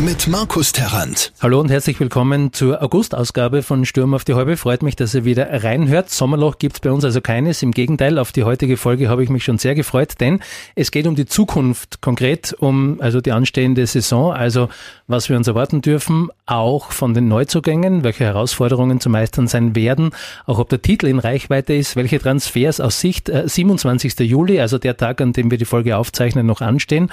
[0.00, 1.32] mit Markus Terrant.
[1.40, 4.56] Hallo und herzlich willkommen zur August-Ausgabe von Sturm auf die Häube.
[4.56, 6.10] Freut mich, dass ihr wieder reinhört.
[6.10, 7.62] Sommerloch gibt's bei uns also keines.
[7.62, 10.40] Im Gegenteil, auf die heutige Folge habe ich mich schon sehr gefreut, denn
[10.74, 14.68] es geht um die Zukunft, konkret um also die anstehende Saison, also
[15.06, 20.10] was wir uns erwarten dürfen, auch von den Neuzugängen, welche Herausforderungen zu meistern sein werden,
[20.46, 24.18] auch ob der Titel in Reichweite ist, welche Transfers aus Sicht äh, 27.
[24.20, 27.10] Juli, also der Tag, an dem wir die Folge aufzeichnen, noch anstehen.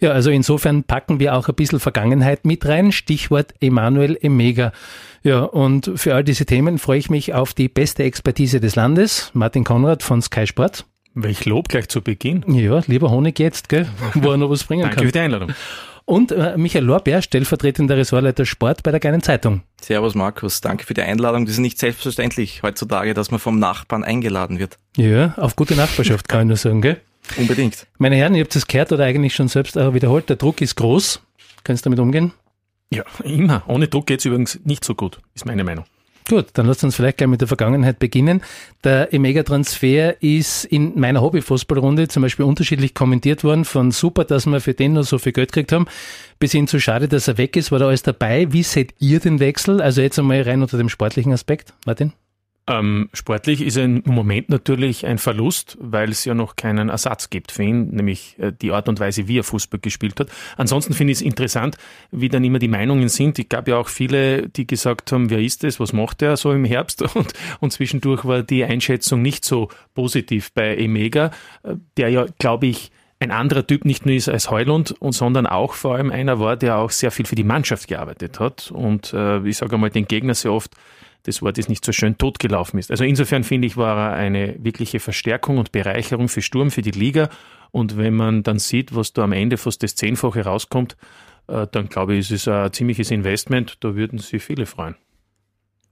[0.00, 2.92] Ja, also insofern packen wir auch ein bisschen Vergangenheit Vergangenheit mit rein.
[2.92, 4.72] Stichwort Emanuel Emega.
[5.24, 9.30] Ja, und für all diese Themen freue ich mich auf die beste Expertise des Landes,
[9.34, 10.84] Martin Konrad von Sky Sport.
[11.14, 12.44] Welch Lob gleich zu Beginn.
[12.48, 15.06] Ja, lieber Honig jetzt, gell, wo er noch was bringen Danke kann.
[15.06, 15.52] für die Einladung.
[16.04, 19.62] Und äh, Michael Lorbeer, stellvertretender Ressortleiter Sport bei der Kleinen Zeitung.
[19.80, 21.44] Servus Markus, danke für die Einladung.
[21.44, 24.78] Das ist nicht selbstverständlich heutzutage, dass man vom Nachbarn eingeladen wird.
[24.96, 27.00] Ja, auf gute Nachbarschaft kann ich nur sagen, gell?
[27.36, 27.86] Unbedingt.
[27.98, 31.20] Meine Herren, ihr habt es gehört oder eigentlich schon selbst wiederholt, der Druck ist groß.
[31.64, 32.32] Kannst du damit umgehen?
[32.92, 33.62] Ja, immer.
[33.68, 35.84] Ohne Druck geht's übrigens nicht so gut, ist meine Meinung.
[36.28, 38.42] Gut, dann lasst uns vielleicht gleich mit der Vergangenheit beginnen.
[38.84, 44.60] Der Emega-Transfer ist in meiner Hobbyfußballrunde zum Beispiel unterschiedlich kommentiert worden, von super, dass wir
[44.60, 45.86] für den noch so viel Geld gekriegt haben,
[46.38, 47.72] bis hin zu schade, dass er weg ist.
[47.72, 48.52] War da alles dabei?
[48.52, 49.80] Wie seht ihr den Wechsel?
[49.80, 52.12] Also jetzt einmal rein unter dem sportlichen Aspekt, Martin?
[52.68, 57.28] Ähm, sportlich ist er im Moment natürlich ein Verlust, weil es ja noch keinen Ersatz
[57.28, 60.28] gibt für ihn, nämlich äh, die Art und Weise, wie er Fußball gespielt hat.
[60.56, 61.76] Ansonsten finde ich es interessant,
[62.12, 63.40] wie dann immer die Meinungen sind.
[63.40, 66.52] Ich gab ja auch viele, die gesagt haben, wer ist es, was macht er so
[66.52, 67.02] im Herbst?
[67.14, 71.30] Und, und zwischendurch war die Einschätzung nicht so positiv bei Emega,
[71.64, 75.46] äh, der ja, glaube ich, ein anderer Typ nicht nur ist als Heulund, und, sondern
[75.46, 79.12] auch vor allem einer war, der auch sehr viel für die Mannschaft gearbeitet hat und
[79.12, 80.74] äh, ich sage einmal den Gegner sehr oft
[81.24, 82.90] das Wort ist nicht so schön totgelaufen ist.
[82.90, 86.90] Also insofern finde ich, war er eine wirkliche Verstärkung und Bereicherung für Sturm, für die
[86.90, 87.28] Liga.
[87.70, 90.96] Und wenn man dann sieht, was da am Ende fast das Zehnfache rauskommt,
[91.48, 93.76] äh, dann glaube ich, ist es ein ziemliches Investment.
[93.80, 94.96] Da würden sich viele freuen.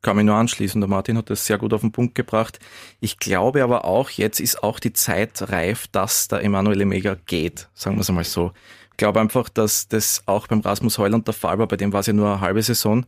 [0.03, 0.81] Kann mich nur anschließen.
[0.81, 2.59] Der Martin hat das sehr gut auf den Punkt gebracht.
[3.01, 7.69] Ich glaube aber auch, jetzt ist auch die Zeit reif, dass der Emanuele Mega geht.
[7.75, 8.53] Sagen wir es einmal so.
[8.93, 11.69] Ich glaube einfach, dass das auch beim Rasmus Heuland der Fall war.
[11.69, 13.05] Bei dem war es ja nur eine halbe Saison.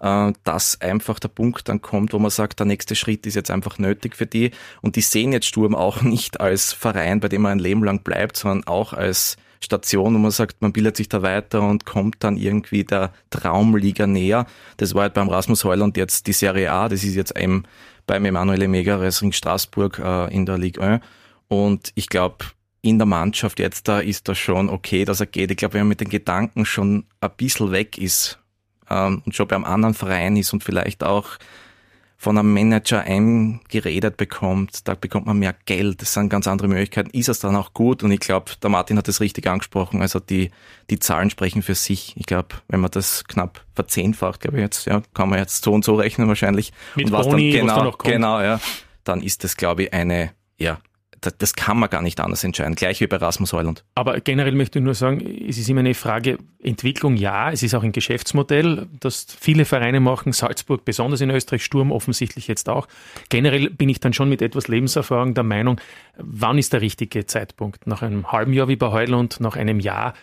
[0.00, 3.50] Äh, dass einfach der Punkt dann kommt, wo man sagt, der nächste Schritt ist jetzt
[3.50, 4.50] einfach nötig für die.
[4.82, 8.02] Und die sehen jetzt Sturm auch nicht als Verein, bei dem man ein Leben lang
[8.02, 12.16] bleibt, sondern auch als Station, wo man sagt, man bildet sich da weiter und kommt
[12.20, 14.46] dann irgendwie der Traumliga näher.
[14.76, 17.64] Das war halt beim Rasmus Heuland jetzt die Serie A, das ist jetzt eben
[18.06, 21.04] beim Emanuele Mega Racing Straßburg äh, in der Ligue 1.
[21.48, 22.44] Und ich glaube,
[22.82, 25.50] in der Mannschaft jetzt da ist das schon okay, dass er geht.
[25.50, 28.38] Ich glaube, wenn man mit den Gedanken schon ein bisschen weg ist
[28.90, 31.38] ähm, und schon beim anderen Verein ist und vielleicht auch
[32.16, 37.10] von einem Manager eingeredet bekommt, da bekommt man mehr Geld, das sind ganz andere Möglichkeiten,
[37.10, 40.20] ist es dann auch gut und ich glaube, der Martin hat das richtig angesprochen, also
[40.20, 40.50] die,
[40.88, 42.14] die Zahlen sprechen für sich.
[42.16, 45.72] Ich glaube, wenn man das knapp verzehnfacht, glaube ich jetzt, ja, kann man jetzt so
[45.74, 46.72] und so rechnen wahrscheinlich.
[46.94, 48.12] Mit und was Boni, dann genau, was kommt.
[48.12, 48.58] genau, ja,
[49.04, 50.78] dann ist das, glaube ich, eine, ja,
[51.30, 53.84] das, kann man gar nicht anders entscheiden, gleich wie bei Rasmus Heuland.
[53.94, 57.74] Aber generell möchte ich nur sagen, es ist immer eine Frage Entwicklung, ja, es ist
[57.74, 62.88] auch ein Geschäftsmodell, das viele Vereine machen, Salzburg besonders in Österreich, Sturm offensichtlich jetzt auch.
[63.28, 65.80] Generell bin ich dann schon mit etwas Lebenserfahrung der Meinung,
[66.16, 67.86] wann ist der richtige Zeitpunkt?
[67.86, 70.14] Nach einem halben Jahr wie bei Heuland, nach einem Jahr?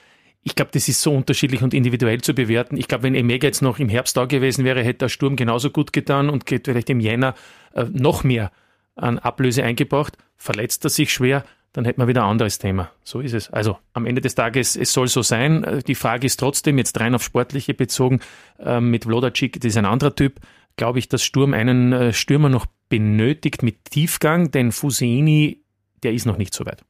[0.44, 2.75] Ich glaube, das ist so unterschiedlich und individuell zu bewerten.
[2.75, 5.69] Ich glaube, wenn Emega jetzt noch im Herbst da gewesen wäre, hätte der Sturm genauso
[5.69, 7.35] gut getan und geht vielleicht im Jänner
[7.75, 8.51] äh, noch mehr
[9.01, 10.17] an Ablöse eingebracht.
[10.38, 12.91] Verletzt er sich schwer, dann hätten wir wieder ein anderes Thema.
[13.03, 13.50] So ist es.
[13.50, 15.81] Also am Ende des Tages, es soll so sein.
[15.88, 18.19] Die Frage ist trotzdem, jetzt rein auf Sportliche bezogen,
[18.59, 20.40] äh, mit Vlodacic, das ist ein anderer Typ,
[20.75, 25.61] glaube ich, dass Sturm einen äh, Stürmer noch benötigt mit Tiefgang, denn Fuseini,
[26.03, 26.84] der ist noch nicht so weit.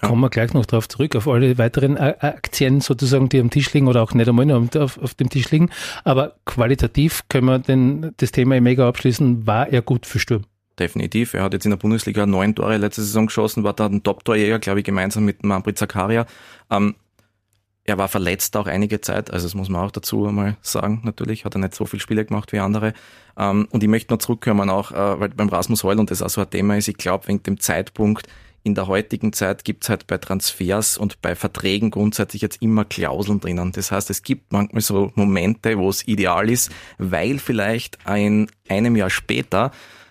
[0.00, 3.88] Kommen wir gleich noch darauf zurück, auf alle weiteren Aktien sozusagen, die am Tisch liegen
[3.88, 5.70] oder auch nicht einmal nur auf, auf dem Tisch liegen.
[6.04, 10.44] Aber qualitativ können wir den, das Thema mega abschließen, war er gut für Sturm.
[10.78, 11.34] Definitiv.
[11.34, 14.58] Er hat jetzt in der Bundesliga neun Tore letzte Saison geschossen, war da ein Top-Torjäger,
[14.58, 16.26] glaube ich, gemeinsam mit Manfred Zakaria.
[16.70, 16.94] Ähm,
[17.84, 21.46] er war verletzt auch einige Zeit, also das muss man auch dazu mal sagen, natürlich,
[21.46, 22.92] hat er nicht so viele Spiele gemacht wie andere.
[23.38, 26.28] Ähm, und ich möchte noch zurückkommen auch, äh, weil beim Rasmus Heul und das auch
[26.28, 28.28] so ein Thema ist, ich glaube, wegen dem Zeitpunkt,
[28.62, 33.40] in der heutigen Zeit gibt's halt bei Transfers und bei Verträgen grundsätzlich jetzt immer Klauseln
[33.40, 33.72] drinnen.
[33.72, 38.96] Das heißt, es gibt manchmal so Momente, wo es ideal ist, weil vielleicht ein, einem
[38.96, 39.70] Jahr später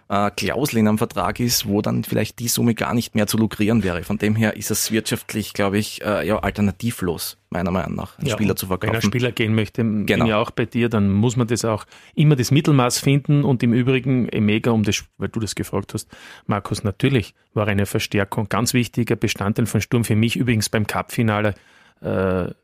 [0.10, 3.38] äh, Klausel in einem Vertrag ist, wo dann vielleicht die Summe gar nicht mehr zu
[3.38, 4.04] lukrieren wäre.
[4.04, 8.28] Von dem her ist es wirtschaftlich, glaube ich, äh, ja, alternativlos, meiner Meinung nach, einen
[8.28, 8.94] ja, Spieler zu verkaufen.
[8.94, 10.06] Wenn ein Spieler gehen möchte, Genau.
[10.06, 13.64] bin ich auch bei dir, dann muss man das auch immer das Mittelmaß finden und
[13.64, 16.10] im Übrigen Emega, um das, weil du das gefragt hast,
[16.46, 21.54] Markus, natürlich war eine Verstärkung ganz wichtiger Bestandteil von Sturm für mich übrigens beim Cup-Finale
[22.02, 22.04] äh,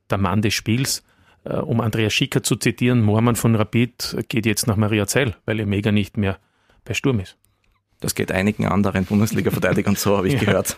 [0.09, 1.03] der Mann des Spiels.
[1.43, 5.59] Äh, um Andreas Schicker zu zitieren, Moormann von Rapid geht jetzt nach Maria Zell, weil
[5.59, 6.37] Emega nicht mehr
[6.85, 7.37] bei Sturm ist.
[7.99, 10.39] Das geht einigen anderen Bundesliga-Verteidigern so, habe ich Ja.
[10.41, 10.77] gehört.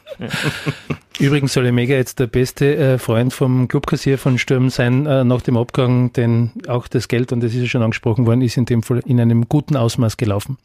[1.20, 5.42] Übrigens soll Mega jetzt der beste äh, Freund vom Clubkassier von Sturm sein äh, nach
[5.42, 8.66] dem Abgang, denn auch das Geld, und das ist ja schon angesprochen worden, ist in
[8.66, 10.58] dem Fall in einem guten Ausmaß gelaufen.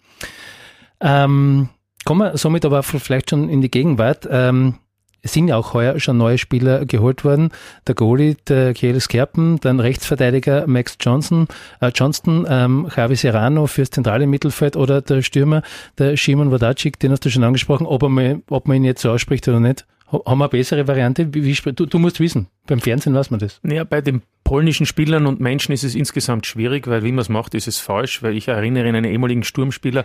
[1.01, 1.71] Ähm,
[2.05, 4.29] kommen wir somit aber vielleicht schon in die Gegenwart.
[4.31, 4.75] Ähm,
[5.23, 7.51] es sind ja auch heuer schon neue Spieler geholt worden.
[7.87, 11.47] Der Goalie, der Kielis Kerpen, dann Rechtsverteidiger Max Johnson,
[11.81, 15.63] äh, Johnston, ähm, Javi Serrano fürs zentrale Mittelfeld oder der Stürmer,
[15.99, 19.11] der Shimon Wadacic, den hast du schon angesprochen, ob, mal, ob man ihn jetzt so
[19.11, 19.87] ausspricht oder nicht.
[20.13, 21.33] Ha- Haben wir eine bessere Variante?
[21.35, 23.61] Wie, wie, du, du musst wissen, beim Fernsehen weiß man das.
[23.63, 27.29] Ja, bei den polnischen Spielern und Menschen ist es insgesamt schwierig, weil wie man es
[27.29, 30.05] macht, ist es falsch, weil ich erinnere an einen ehemaligen Sturmspieler,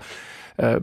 [0.57, 0.79] äh,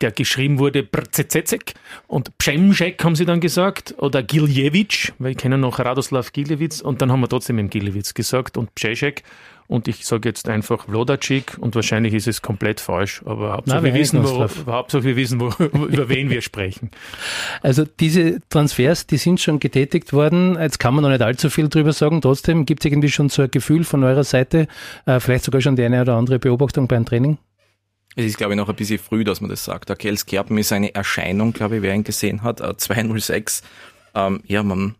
[0.00, 1.74] der geschrieben wurde Brcecek
[2.06, 7.00] und Przemczek haben sie dann gesagt oder Giljewicz, weil ich kenne noch Radoslav Giljewicz und
[7.00, 9.22] dann haben wir trotzdem im Giljewicz gesagt und Przecek
[9.68, 13.94] und ich sage jetzt einfach Vlodacik und wahrscheinlich ist es komplett falsch, aber Hauptsache, Nein,
[13.94, 14.48] wir, wissen, wo.
[14.72, 15.48] Hauptsache wir wissen, wo,
[15.86, 16.90] über wen wir sprechen.
[17.62, 20.56] Also diese Transfers, die sind schon getätigt worden.
[20.60, 22.20] Jetzt kann man noch nicht allzu viel drüber sagen.
[22.20, 24.68] Trotzdem gibt es irgendwie schon so ein Gefühl von eurer Seite,
[25.06, 27.38] äh, vielleicht sogar schon die eine oder andere Beobachtung beim Training.
[28.18, 29.90] Es ist, glaube ich, noch ein bisschen früh, dass man das sagt.
[29.90, 32.62] Der Kels Kerpen ist eine Erscheinung, glaube ich, wer ihn gesehen hat.
[32.62, 33.62] Äh, 206.
[34.14, 34.94] Ähm, ja, man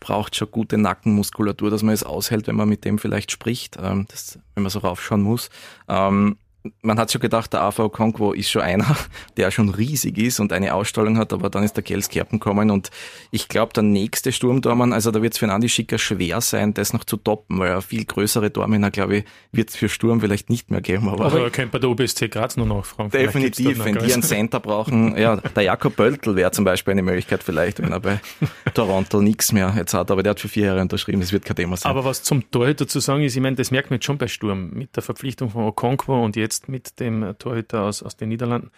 [0.00, 4.06] braucht schon gute Nackenmuskulatur, dass man es aushält, wenn man mit dem vielleicht spricht, ähm,
[4.10, 5.50] das, wenn man so raufschauen muss.
[5.88, 6.38] Ähm,
[6.82, 8.96] man hat schon gedacht, der AV Conquo ist schon einer,
[9.36, 12.70] der schon riesig ist und eine Ausstrahlung hat, aber dann ist der Kels Kerpen gekommen
[12.70, 12.90] und
[13.30, 16.72] ich glaube, der nächste Sturmtormann, also da wird es für einen Andi Schicker schwer sein,
[16.72, 20.20] das noch zu toppen, weil er viel größere Tormänner, glaube ich, wird es für Sturm
[20.20, 21.08] vielleicht nicht mehr geben.
[21.08, 23.10] Aber, Aber könnte bei der OBSC Graz nur noch fragen.
[23.10, 24.22] Vielleicht gibt's Definitiv, wenn die einen.
[24.22, 28.20] Center brauchen, ja, der Jakob Böltl wäre zum Beispiel eine Möglichkeit vielleicht, wenn er bei
[28.74, 31.56] Toronto nichts mehr jetzt hat, aber der hat für vier Jahre unterschrieben, das wird kein
[31.56, 31.90] Thema sein.
[31.90, 34.28] Aber was zum Torhüter zu sagen ist, ich meine, das merkt man jetzt schon bei
[34.28, 38.70] Sturm mit der Verpflichtung von Okonkwo und jetzt mit dem Torhüter aus, aus den Niederlanden.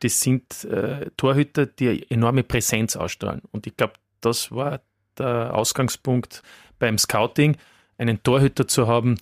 [0.00, 3.42] Das sind äh, Torhüter, die enorme Präsenz ausstrahlen.
[3.50, 4.80] Und ich glaube, das war
[5.18, 6.42] der Ausgangspunkt
[6.78, 7.56] beim Scouting,
[7.98, 9.16] einen Torhüter zu haben,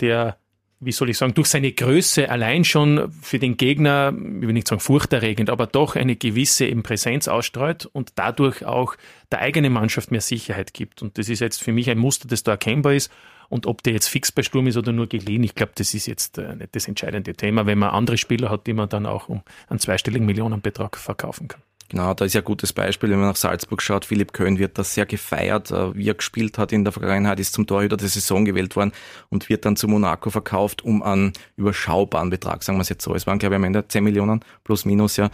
[0.00, 0.38] der,
[0.78, 4.68] wie soll ich sagen, durch seine Größe allein schon für den Gegner, ich will nicht
[4.68, 8.94] sagen furchterregend, aber doch eine gewisse eben Präsenz ausstrahlt und dadurch auch
[9.32, 11.02] der eigenen Mannschaft mehr Sicherheit gibt.
[11.02, 13.10] Und das ist jetzt für mich ein Muster, das da erkennbar ist.
[13.50, 16.06] Und ob der jetzt fix bei Sturm ist oder nur geliehen, ich glaube, das ist
[16.06, 19.28] jetzt äh, nicht das entscheidende Thema, wenn man andere Spieler hat, die man dann auch
[19.28, 21.60] um einen zweistelligen Millionenbetrag verkaufen kann.
[21.90, 24.04] Genau, da ist ja ein gutes Beispiel, wenn man nach Salzburg schaut.
[24.04, 27.52] Philipp Köhn wird da sehr gefeiert, äh, wie er gespielt hat in der Vergangenheit, ist
[27.52, 28.92] zum Torhüter der Saison gewählt worden
[29.28, 33.12] und wird dann zu Monaco verkauft um einen überschaubaren Betrag, sagen wir es jetzt so.
[33.16, 35.30] Es waren, glaube ich, am Ende 10 Millionen plus minus, ja.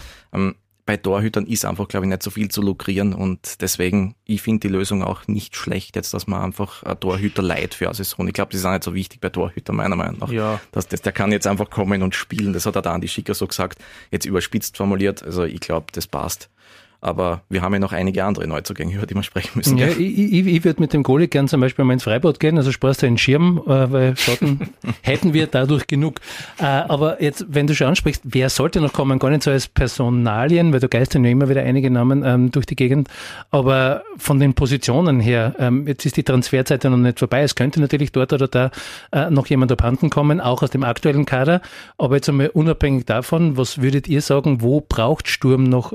[0.86, 4.68] Bei Torhütern ist einfach, glaube ich, nicht so viel zu lukrieren und deswegen, ich finde
[4.68, 8.26] die Lösung auch nicht schlecht, jetzt, dass man einfach ein Torhüter leiht für eine Saison.
[8.28, 10.30] Ich glaube, das ist auch nicht so wichtig bei Torhütern, meiner Meinung nach.
[10.30, 10.60] Ja.
[10.70, 12.52] Das, das, der kann jetzt einfach kommen und spielen.
[12.52, 13.80] Das hat er da Andi Schicker so gesagt,
[14.12, 15.22] jetzt überspitzt formuliert.
[15.24, 16.48] Also ich glaube, das passt.
[17.00, 19.78] Aber wir haben ja noch einige andere Neuzugänge, über die wir sprechen müssen.
[19.78, 22.56] Ja, ich, ich, ich würde mit dem Goalie gern zum Beispiel mal ins Freibad gehen,
[22.56, 24.70] also sparst du einen Schirm, äh, weil Schatten
[25.02, 26.20] hätten wir dadurch genug.
[26.58, 29.18] Äh, aber jetzt, wenn du schon ansprichst, wer sollte noch kommen?
[29.18, 32.66] Gar nicht so als Personalien, weil du geistern ja immer wieder einige Namen ähm, durch
[32.66, 33.08] die Gegend,
[33.50, 37.42] aber von den Positionen her, ähm, jetzt ist die Transferzeit ja noch nicht vorbei.
[37.42, 38.70] Es könnte natürlich dort oder da
[39.12, 41.60] äh, noch jemand abhanden kommen, auch aus dem aktuellen Kader.
[41.98, 45.92] Aber jetzt einmal unabhängig davon, was würdet ihr sagen, wo braucht Sturm noch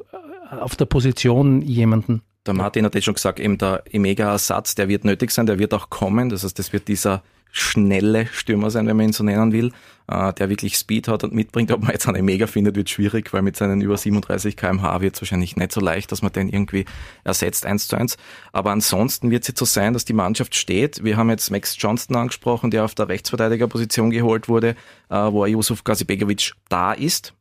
[0.59, 2.21] auf der Position jemanden?
[2.45, 5.73] Der Martin hat jetzt schon gesagt, eben der Emega-Ersatz, der wird nötig sein, der wird
[5.73, 6.29] auch kommen.
[6.29, 9.71] Das heißt, das wird dieser schnelle Stürmer sein, wenn man ihn so nennen will,
[10.07, 11.71] äh, der wirklich Speed hat und mitbringt.
[11.71, 15.15] Ob man jetzt einen Emega findet, wird schwierig, weil mit seinen über 37 kmh wird
[15.15, 16.85] es wahrscheinlich nicht so leicht, dass man den irgendwie
[17.23, 18.17] ersetzt, eins zu eins.
[18.53, 21.03] Aber ansonsten wird es jetzt so sein, dass die Mannschaft steht.
[21.03, 24.75] Wir haben jetzt Max Johnston angesprochen, der auf der Rechtsverteidigerposition geholt wurde,
[25.09, 27.33] äh, wo Yusuf Gazibegovic da ist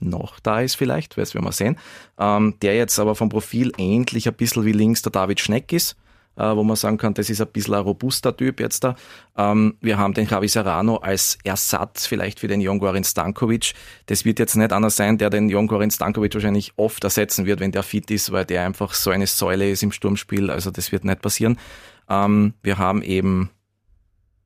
[0.00, 1.76] noch da ist vielleicht, werden wir sehen,
[2.18, 5.96] ähm, der jetzt aber vom Profil ähnlich ein bisschen wie links der David Schneck ist,
[6.36, 8.94] äh, wo man sagen kann, das ist ein bisschen ein robuster Typ jetzt da.
[9.36, 13.74] Ähm, wir haben den Javi Serrano als Ersatz vielleicht für den Jongorin Stankovic.
[14.06, 17.72] Das wird jetzt nicht einer sein, der den Jongorin Stankovic wahrscheinlich oft ersetzen wird, wenn
[17.72, 21.04] der fit ist, weil der einfach so eine Säule ist im Sturmspiel, also das wird
[21.04, 21.58] nicht passieren.
[22.08, 23.50] Ähm, wir haben eben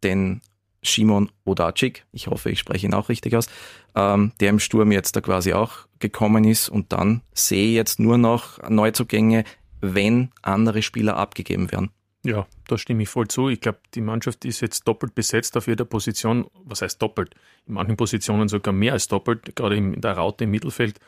[0.03, 0.43] den
[0.85, 3.49] Shimon Odacic, ich hoffe, ich spreche ihn auch richtig aus,
[3.95, 7.99] ähm, der im Sturm jetzt da quasi auch gekommen ist und dann sehe ich jetzt
[7.99, 9.45] nur noch Neuzugänge,
[9.81, 11.91] wenn andere Spieler abgegeben werden.
[12.25, 13.51] Ja, da stimme ich voll zu.
[13.51, 16.47] Ich glaube, die Mannschaft ist jetzt doppelt besetzt auf jeder Position.
[16.65, 17.35] Was heißt doppelt?
[17.67, 20.99] In manchen Positionen sogar mehr als doppelt, gerade in der Raute im Mittelfeld.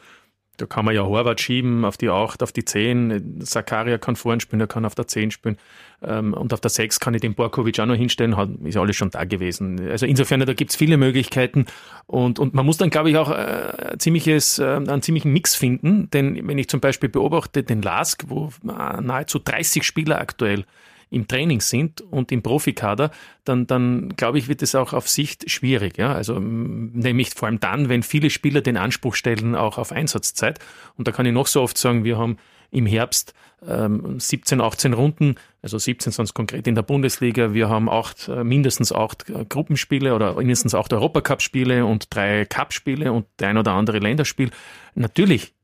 [0.57, 3.41] Da kann man ja Horvath schieben auf die 8, auf die 10.
[3.41, 5.59] Sakaria kann vorn spielen, er kann auf der 10 spielen.
[6.03, 8.35] Ähm, und auf der 6 kann ich den Borkovic auch noch hinstellen,
[8.65, 9.89] ist alles schon da gewesen.
[9.91, 11.67] Also insofern, da gibt's viele Möglichkeiten.
[12.07, 16.11] Und, und man muss dann, glaube ich, auch äh, ziemliches, äh, einen ziemlichen Mix finden.
[16.11, 20.65] Denn wenn ich zum Beispiel beobachte den Lask, wo nahezu 30 Spieler aktuell
[21.11, 23.11] im Training sind und im Profikader,
[23.45, 25.99] dann, dann glaube ich, wird es auch auf Sicht schwierig.
[25.99, 26.13] Ja?
[26.13, 30.59] Also nämlich vor allem dann, wenn viele Spieler den Anspruch stellen, auch auf Einsatzzeit.
[30.97, 32.39] Und da kann ich noch so oft sagen, wir haben
[32.71, 33.35] im Herbst
[33.67, 37.55] ähm, 17, 18 Runden, also 17 sonst konkret in der Bundesliga.
[37.55, 43.13] Wir haben acht, äh, mindestens acht äh, Gruppenspiele oder mindestens acht Europacup-Spiele und drei Cup-Spiele
[43.13, 44.51] und ein oder andere Länderspiel.
[44.95, 45.55] Natürlich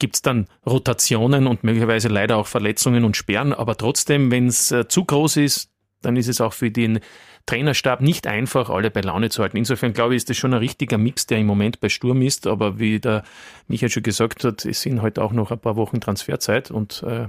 [0.00, 3.52] gibt es dann Rotationen und möglicherweise leider auch Verletzungen und Sperren.
[3.52, 5.70] Aber trotzdem, wenn es äh, zu groß ist,
[6.02, 6.98] dann ist es auch für den
[7.46, 9.56] Trainerstab nicht einfach, alle bei Laune zu halten.
[9.56, 12.46] Insofern glaube ich, ist das schon ein richtiger Mix, der im Moment bei Sturm ist.
[12.46, 13.22] Aber wie der
[13.68, 17.28] Michael schon gesagt hat, es sind heute auch noch ein paar Wochen Transferzeit und äh,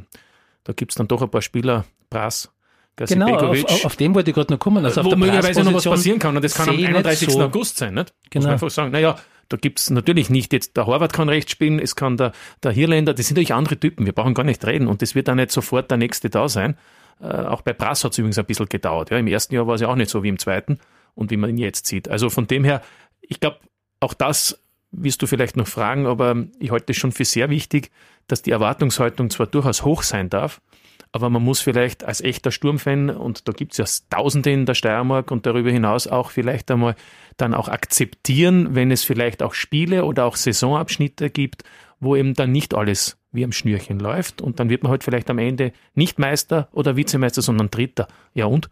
[0.63, 2.51] da gibt es dann doch ein paar Spieler, Brass,
[2.97, 4.85] Genau, auf, auf, auf den wollte ich gerade noch kommen.
[4.85, 7.29] Also wo möglicherweise noch was passieren kann und das kann am 31.
[7.31, 8.13] So August sein, nicht?
[8.29, 8.41] Genau.
[8.41, 9.17] Muss man einfach sagen, naja,
[9.51, 12.31] da gibt's natürlich nicht jetzt, der Horvath kann rechts spielen, es kann der,
[12.63, 15.29] der Hirländer, das sind natürlich andere Typen, wir brauchen gar nicht reden und das wird
[15.29, 16.77] auch nicht sofort der nächste da sein.
[17.22, 19.12] Äh, auch bei Brass hat es übrigens ein bisschen gedauert.
[19.12, 19.17] Ja.
[19.17, 20.79] Im ersten Jahr war es ja auch nicht so wie im zweiten
[21.15, 22.10] und wie man ihn jetzt sieht.
[22.10, 22.81] Also von dem her,
[23.22, 23.60] ich glaube,
[24.00, 24.60] auch das
[24.91, 27.91] wirst du vielleicht noch fragen, aber ich halte es schon für sehr wichtig,
[28.27, 30.62] dass die Erwartungshaltung zwar durchaus hoch sein darf,
[31.11, 34.75] aber man muss vielleicht als echter Sturmfan, und da gibt es ja Tausende in der
[34.75, 36.95] Steiermark und darüber hinaus auch vielleicht einmal
[37.37, 41.63] dann auch akzeptieren, wenn es vielleicht auch Spiele oder auch Saisonabschnitte gibt,
[41.99, 45.29] wo eben dann nicht alles wie am Schnürchen läuft und dann wird man halt vielleicht
[45.29, 48.07] am Ende nicht Meister oder Vizemeister, sondern Dritter.
[48.33, 48.69] Ja und?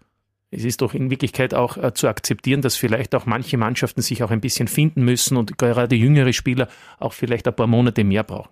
[0.52, 4.24] Es ist doch in Wirklichkeit auch äh, zu akzeptieren, dass vielleicht auch manche Mannschaften sich
[4.24, 6.68] auch ein bisschen finden müssen und gerade jüngere Spieler
[6.98, 8.50] auch vielleicht ein paar Monate mehr brauchen.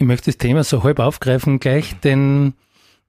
[0.00, 2.54] Ich möchte das Thema so halb aufgreifen gleich, denn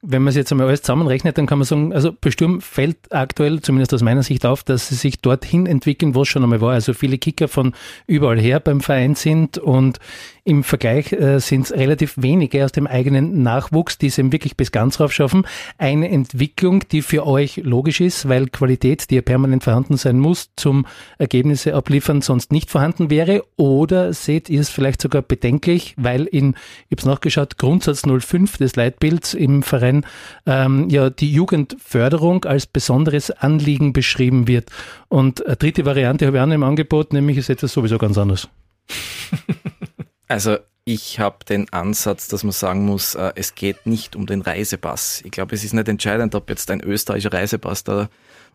[0.01, 2.97] wenn man es jetzt einmal alles zusammenrechnet, dann kann man sagen, also bei Sturm fällt
[3.13, 6.59] aktuell, zumindest aus meiner Sicht auf, dass sie sich dorthin entwickeln, wo es schon einmal
[6.59, 6.73] war.
[6.73, 7.71] Also viele Kicker von
[8.07, 9.99] überall her beim Verein sind und
[10.43, 14.57] im Vergleich äh, sind es relativ wenige aus dem eigenen Nachwuchs, die es eben wirklich
[14.57, 15.45] bis ganz rauf schaffen.
[15.77, 20.49] Eine Entwicklung, die für euch logisch ist, weil Qualität, die ja permanent vorhanden sein muss,
[20.55, 20.87] zum
[21.19, 23.43] Ergebnisse abliefern, sonst nicht vorhanden wäre.
[23.55, 26.55] Oder seht ihr es vielleicht sogar bedenklich, weil in,
[26.89, 30.05] ich habe es nachgeschaut, Grundsatz 05 des Leitbilds im Verein
[30.47, 34.69] ähm, ja die Jugendförderung als besonderes Anliegen beschrieben wird.
[35.07, 38.17] Und eine dritte Variante habe ich auch noch im Angebot, nämlich ist etwas sowieso ganz
[38.17, 38.49] anderes.
[40.31, 44.39] Also ich habe den Ansatz, dass man sagen muss, äh, es geht nicht um den
[44.39, 45.21] Reisepass.
[45.25, 48.09] Ich glaube, es ist nicht entscheidend, ob jetzt ein österreichischer Reisepass da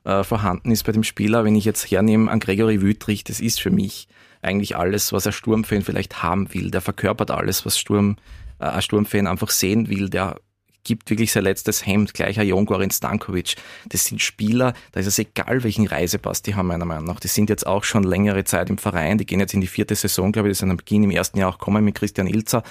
[0.04, 1.44] äh, vorhanden ist bei dem Spieler.
[1.44, 4.08] Wenn ich jetzt hernehme an Gregory Wüttrich, das ist für mich
[4.40, 6.70] eigentlich alles, was ein Sturmfan vielleicht haben will.
[6.70, 8.16] Der verkörpert alles, was Sturm,
[8.58, 10.08] äh, ein Sturmfan einfach sehen will.
[10.08, 10.40] Der
[10.86, 13.56] gibt wirklich sein letztes Hemd, gleicher Jon Gorin Stankovic.
[13.88, 17.18] Das sind Spieler, da ist es egal, welchen Reisepass die haben, meiner Meinung nach.
[17.18, 19.96] Die sind jetzt auch schon längere Zeit im Verein, die gehen jetzt in die vierte
[19.96, 22.62] Saison, glaube ich, die sind am Beginn im ersten Jahr auch kommen mit Christian Ilzer.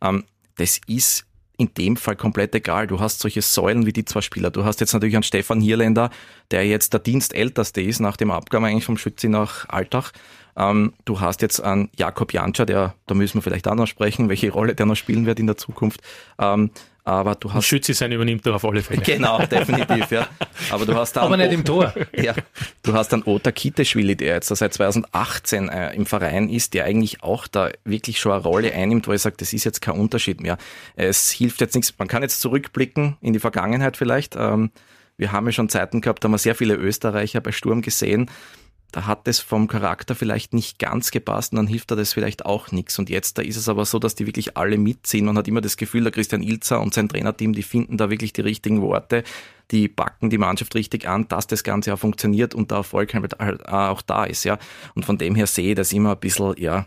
[0.00, 0.24] Ähm,
[0.56, 1.26] das ist
[1.56, 2.86] in dem Fall komplett egal.
[2.86, 4.50] Du hast solche Säulen wie die zwei Spieler.
[4.50, 6.10] Du hast jetzt natürlich einen Stefan Hierländer,
[6.52, 10.12] der jetzt der Dienstälteste ist nach dem Abgang eigentlich vom Schützi nach Altach.
[10.56, 14.28] Ähm, du hast jetzt einen Jakob Janscher, der, da müssen wir vielleicht auch noch sprechen,
[14.28, 16.00] welche Rolle der noch spielen wird in der Zukunft.
[16.38, 16.70] Ähm,
[17.06, 17.66] aber du hast.
[17.66, 19.02] Schütze sein übernimmt er auf alle Fälle.
[19.02, 20.26] Genau, definitiv, ja.
[20.70, 21.24] Aber du hast dann.
[21.24, 21.92] Aber nicht im Tor.
[22.16, 22.34] Ja.
[22.82, 27.22] Du hast dann Ota Kiteschwili, der jetzt seit 2018 äh, im Verein ist, der eigentlich
[27.22, 30.40] auch da wirklich schon eine Rolle einnimmt, wo ich sage, das ist jetzt kein Unterschied
[30.40, 30.56] mehr.
[30.96, 31.92] Es hilft jetzt nichts.
[31.98, 34.36] Man kann jetzt zurückblicken in die Vergangenheit vielleicht.
[34.36, 34.70] Ähm,
[35.16, 38.30] wir haben ja schon Zeiten gehabt, da haben wir sehr viele Österreicher bei Sturm gesehen
[38.94, 42.46] da hat es vom Charakter vielleicht nicht ganz gepasst und dann hilft da das vielleicht
[42.46, 42.96] auch nichts.
[42.96, 45.24] Und jetzt, da ist es aber so, dass die wirklich alle mitziehen.
[45.24, 48.32] Man hat immer das Gefühl, der Christian Ilzer und sein Trainerteam, die finden da wirklich
[48.32, 49.24] die richtigen Worte,
[49.72, 53.40] die backen die Mannschaft richtig an, dass das Ganze auch funktioniert und der Erfolg halt
[53.40, 54.58] auch da ist, ja.
[54.94, 56.86] Und von dem her sehe ich das immer ein bisschen, ja,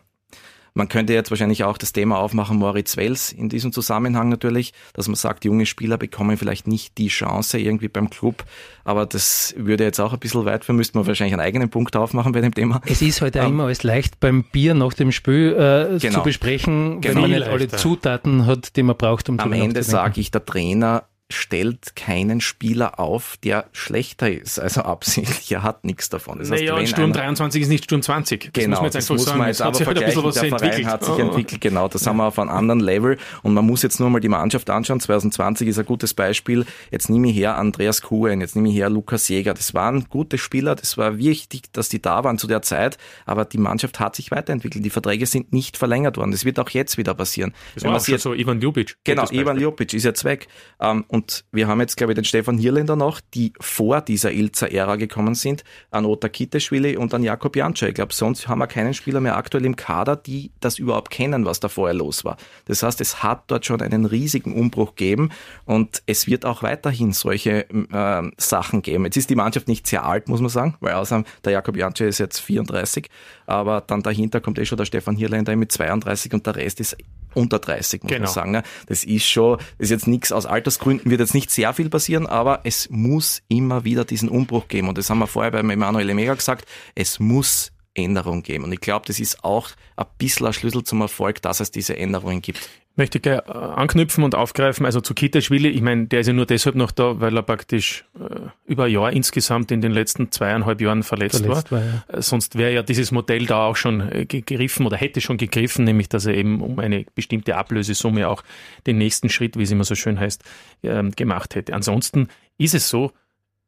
[0.77, 5.07] man könnte jetzt wahrscheinlich auch das Thema aufmachen, Moritz Wels in diesem Zusammenhang natürlich, dass
[5.07, 8.46] man sagt, junge Spieler bekommen vielleicht nicht die Chance irgendwie beim Club,
[8.86, 11.96] aber das würde jetzt auch ein bisschen weit für, müsste man wahrscheinlich einen eigenen Punkt
[11.96, 12.81] aufmachen bei dem Thema.
[12.86, 16.19] Es ist heute halt ähm, immer alles leicht beim Bier nach dem Spiel äh, genau,
[16.19, 19.81] zu besprechen, genau, wenn man nicht alle Zutaten hat, die man braucht, um Am Ende
[19.81, 24.60] sage ich, der Trainer stellt keinen Spieler auf, der schlechter ist.
[24.60, 26.39] Also absichtlich, er hat nichts davon.
[26.39, 28.51] Das naja, heißt, Sturm 23 ist nicht Sturm 20.
[28.53, 30.24] Das genau, muss man jetzt, das muss man jetzt aber vergleichen.
[30.24, 30.88] Der Verein entwickelt.
[30.88, 31.19] hat sich oh.
[31.19, 31.88] entwickelt, genau.
[31.88, 32.10] Das ja.
[32.10, 33.17] haben wir auf einem anderen Level.
[33.43, 35.00] Und man muss jetzt nur mal die Mannschaft anschauen.
[35.00, 36.65] 2020 ist ein gutes Beispiel.
[36.91, 39.53] Jetzt nehme ich her Andreas Kuhn, jetzt nehme ich her Lukas Jäger.
[39.53, 40.75] Das waren gute Spieler.
[40.75, 42.98] Das war wichtig, dass die da waren zu der Zeit.
[43.25, 44.86] Aber die Mannschaft hat sich weiterentwickelt.
[44.86, 46.31] Die Verträge sind nicht verlängert worden.
[46.31, 47.53] Das wird auch jetzt wieder passieren.
[47.75, 48.98] Das Wenn war auch schon so Ivan Ljubic.
[49.03, 50.48] Genau, Ivan Ljubic ist jetzt weg.
[50.79, 54.97] Ähm, und wir haben jetzt, glaube ich, den Stefan Hirländer noch, die vor dieser Ilza-Ära
[54.97, 57.89] gekommen sind, an Ota Kiteschwili und an Jakob Janczak.
[57.89, 61.43] Ich glaube, sonst haben wir keinen Spieler mehr aktuell im Kader, die das überhaupt kennen,
[61.43, 62.38] was da vorher los war.
[62.65, 65.31] Das heißt, es hat dort schon einen riesigen Umbruch gegeben
[65.65, 69.05] und es wird auch weiterhin solche äh, Sachen geben.
[69.05, 72.09] Jetzt ist die Mannschaft nicht sehr alt, muss man sagen, weil außer der Jakob Janczak
[72.09, 73.09] ist jetzt 34,
[73.47, 76.95] aber dann dahinter kommt eh schon der Stefan Hirländer mit 32 und der Rest ist
[77.38, 78.25] unter 30, muss genau.
[78.25, 78.51] man sagen.
[78.51, 78.63] Ne?
[78.88, 82.25] Das ist schon, das ist jetzt nichts, aus Altersgründen wird jetzt nicht sehr viel passieren,
[82.25, 84.89] aber es muss immer wieder diesen Umbruch geben.
[84.89, 88.63] Und das haben wir vorher beim Emanuel Mega gesagt, es muss Änderung geben.
[88.63, 91.96] Und ich glaube, das ist auch ein bisschen ein Schlüssel zum Erfolg, dass es diese
[91.96, 94.86] Änderungen gibt möchte ich äh, anknüpfen und aufgreifen.
[94.86, 98.06] Also zu Kitaschwili, ich meine, der ist ja nur deshalb noch da, weil er praktisch
[98.20, 101.80] äh, über ein Jahr insgesamt in den letzten zweieinhalb Jahren verletzt, verletzt war.
[101.80, 102.18] war ja.
[102.18, 105.86] Äh, sonst wäre ja dieses Modell da auch schon äh, gegriffen oder hätte schon gegriffen,
[105.86, 108.44] nämlich dass er eben um eine bestimmte Ablösesumme auch
[108.88, 110.44] den nächsten Schritt, wie es immer so schön heißt,
[110.82, 111.74] äh, gemacht hätte.
[111.74, 112.27] Ansonsten
[112.58, 113.12] ist es so,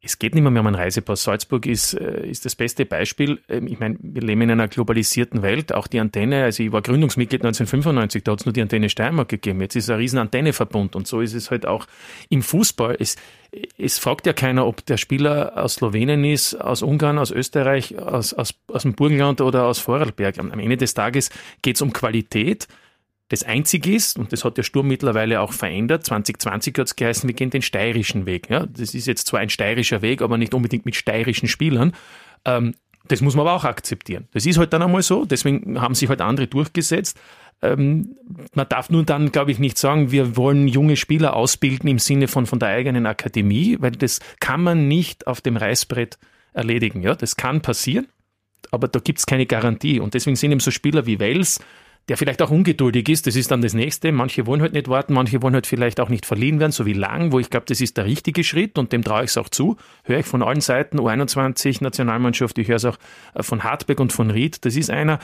[0.01, 1.23] es geht nicht mehr, mehr um einen Reisepass.
[1.23, 3.39] Salzburg ist, äh, ist das beste Beispiel.
[3.49, 5.73] Ähm, ich meine, wir leben in einer globalisierten Welt.
[5.73, 9.27] Auch die Antenne, also ich war Gründungsmitglied 1995, da hat es nur die Antenne Steiermark
[9.27, 9.59] gegeben.
[9.59, 11.85] Jetzt ist ein riesen Antenneverbund und so ist es halt auch
[12.29, 12.95] im Fußball.
[12.97, 13.17] Es,
[13.77, 18.33] es fragt ja keiner, ob der Spieler aus Slowenien ist, aus Ungarn, aus Österreich, aus,
[18.33, 20.39] aus, aus dem Burgenland oder aus Vorarlberg.
[20.39, 21.29] Am Ende des Tages
[21.61, 22.69] geht es um Qualität
[23.29, 27.29] das Einzige ist, und das hat der Sturm mittlerweile auch verändert, 2020 hat es geheißen,
[27.29, 28.49] wir gehen den steirischen Weg.
[28.49, 31.93] Ja, das ist jetzt zwar ein steirischer Weg, aber nicht unbedingt mit steirischen Spielern.
[32.43, 32.73] Ähm,
[33.07, 34.27] das muss man aber auch akzeptieren.
[34.33, 37.19] Das ist halt dann einmal so, deswegen haben sich halt andere durchgesetzt.
[37.61, 38.15] Ähm,
[38.53, 42.27] man darf nur dann, glaube ich, nicht sagen, wir wollen junge Spieler ausbilden im Sinne
[42.27, 46.17] von, von der eigenen Akademie, weil das kann man nicht auf dem Reißbrett
[46.53, 47.01] erledigen.
[47.01, 48.07] Ja, das kann passieren,
[48.71, 49.99] aber da gibt es keine Garantie.
[49.99, 51.59] Und deswegen sind eben so Spieler wie Wels,
[52.09, 54.11] der vielleicht auch ungeduldig ist, das ist dann das Nächste.
[54.11, 56.93] Manche wollen halt nicht warten, manche wollen halt vielleicht auch nicht verliehen werden, so wie
[56.93, 59.47] Lang, wo ich glaube, das ist der richtige Schritt und dem traue ich es auch
[59.47, 59.77] zu.
[60.03, 62.97] Höre ich von allen Seiten, U21, Nationalmannschaft, ich höre es auch
[63.35, 64.65] äh, von Hartberg und von Ried.
[64.65, 65.19] Das ist einer,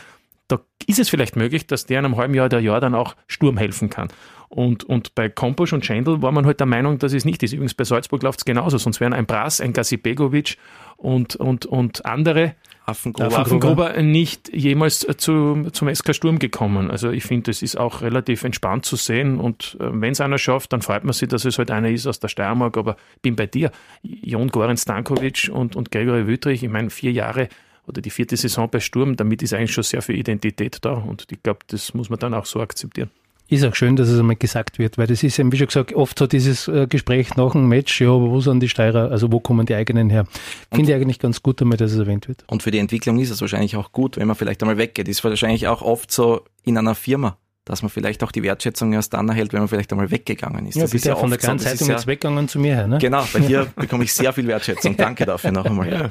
[0.48, 3.16] da ist es vielleicht möglich, dass der in einem halben Jahr oder Jahr dann auch
[3.28, 4.10] Sturm helfen kann.
[4.50, 7.54] Und, und bei Komposch und Schendl war man halt der Meinung, dass es nicht ist.
[7.54, 10.58] Übrigens bei Salzburg läuft es genauso, sonst wären ein Brass, ein Gasibegovic
[10.98, 12.56] und, und, und andere
[12.86, 16.92] Affengruber, Affengruber nicht jemals zu, zum SK Sturm gekommen.
[16.92, 20.38] Also ich finde, es ist auch relativ entspannt zu sehen und äh, wenn es einer
[20.38, 23.36] schafft, dann freut man sich, dass es halt einer ist aus der Steiermark, aber bin
[23.36, 23.72] bei dir.
[24.04, 27.50] Jon Goran Stankovic und, und Gregory Wüttrich, ich meine, vier Jahre
[27.88, 31.26] oder die vierte Saison bei Sturm, damit ist eigentlich schon sehr viel Identität da und
[31.32, 33.10] ich glaube, das muss man dann auch so akzeptieren.
[33.48, 35.94] Ist auch schön, dass es einmal gesagt wird, weil das ist eben, wie schon gesagt,
[35.94, 39.40] oft so dieses äh, Gespräch nach dem Match, ja, wo sind die Steirer, also wo
[39.40, 40.26] kommen die eigenen her?
[40.74, 42.44] Finde ich eigentlich ganz gut einmal, dass es erwähnt wird.
[42.48, 45.08] Und für die Entwicklung ist es wahrscheinlich auch gut, wenn man vielleicht einmal weggeht.
[45.08, 49.16] Ist wahrscheinlich auch oft so in einer Firma dass man vielleicht auch die Wertschätzung erst
[49.16, 50.76] dann erhält, wenn man vielleicht einmal weggegangen ist.
[50.76, 52.88] Ja, das ist ja von der ganzen Zeitung ja, jetzt weggegangen zu mir her.
[52.88, 53.00] Ne?
[53.00, 54.96] Genau, bei dir bekomme ich sehr viel Wertschätzung.
[54.96, 55.92] Danke dafür noch einmal.
[55.92, 56.10] Ja.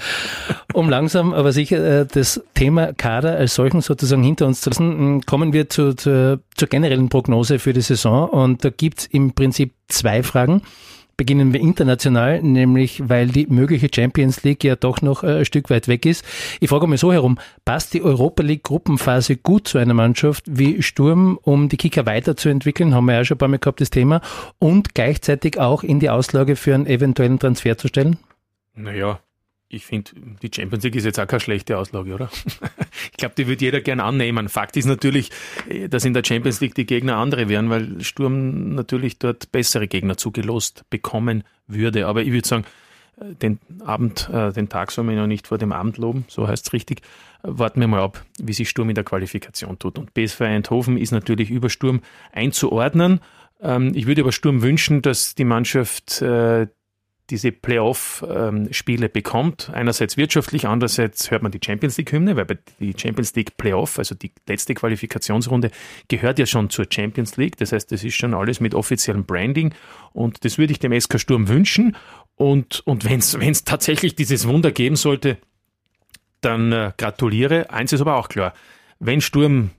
[0.72, 5.24] Um langsam, aber sicher äh, das Thema Kader als solchen sozusagen hinter uns zu lassen,
[5.26, 8.28] kommen wir zu, zu, zur generellen Prognose für die Saison.
[8.28, 10.62] Und da gibt's im Prinzip zwei Fragen.
[11.16, 15.70] Beginnen wir international, nämlich weil die mögliche Champions League ja doch noch äh, ein Stück
[15.70, 16.24] weit weg ist.
[16.60, 20.82] Ich frage mal so herum, passt die Europa League Gruppenphase gut zu einer Mannschaft wie
[20.82, 22.94] Sturm, um die Kicker weiterzuentwickeln?
[22.94, 24.20] Haben wir ja schon ein paar Mal gehabt, das Thema.
[24.58, 28.18] Und gleichzeitig auch in die Auslage für einen eventuellen Transfer zu stellen?
[28.74, 29.20] Naja,
[29.74, 32.30] ich finde, die Champions League ist jetzt auch keine schlechte Auslage, oder?
[33.12, 34.48] ich glaube, die würde jeder gern annehmen.
[34.48, 35.30] Fakt ist natürlich,
[35.68, 39.88] äh, dass in der Champions League die Gegner andere wären, weil Sturm natürlich dort bessere
[39.88, 42.06] Gegner zugelost bekommen würde.
[42.06, 42.64] Aber ich würde sagen,
[43.20, 46.48] äh, den Abend, äh, den Tag soll man ja nicht vor dem Abend loben, so
[46.48, 47.02] heißt es richtig.
[47.42, 49.98] Warten wir mal ab, wie sich Sturm in der Qualifikation tut.
[49.98, 52.00] Und BSV Eindhoven ist natürlich über Sturm
[52.32, 53.20] einzuordnen.
[53.60, 56.22] Ähm, ich würde aber Sturm wünschen, dass die Mannschaft
[57.30, 59.70] diese Playoff-Spiele bekommt.
[59.72, 62.46] Einerseits wirtschaftlich, andererseits hört man die Champions League-Hymne, weil
[62.80, 65.70] die Champions League Playoff, also die letzte Qualifikationsrunde,
[66.08, 67.56] gehört ja schon zur Champions League.
[67.56, 69.74] Das heißt, das ist schon alles mit offiziellem Branding
[70.12, 71.96] und das würde ich dem SK Sturm wünschen.
[72.36, 75.38] Und, und wenn es tatsächlich dieses Wunder geben sollte,
[76.42, 77.70] dann äh, gratuliere.
[77.70, 78.52] Eins ist aber auch klar,
[78.98, 79.70] wenn Sturm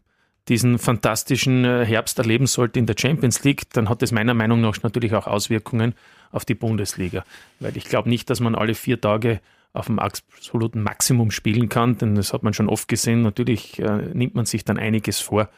[0.48, 4.62] diesen fantastischen äh, Herbst erleben sollte in der Champions League, dann hat das meiner Meinung
[4.62, 5.94] nach natürlich auch Auswirkungen
[6.32, 7.24] auf die Bundesliga.
[7.60, 9.40] Weil ich glaube nicht, dass man alle vier Tage
[9.74, 13.22] auf dem absoluten Maximum spielen kann, denn das hat man schon oft gesehen.
[13.22, 15.50] Natürlich äh, nimmt man sich dann einiges vor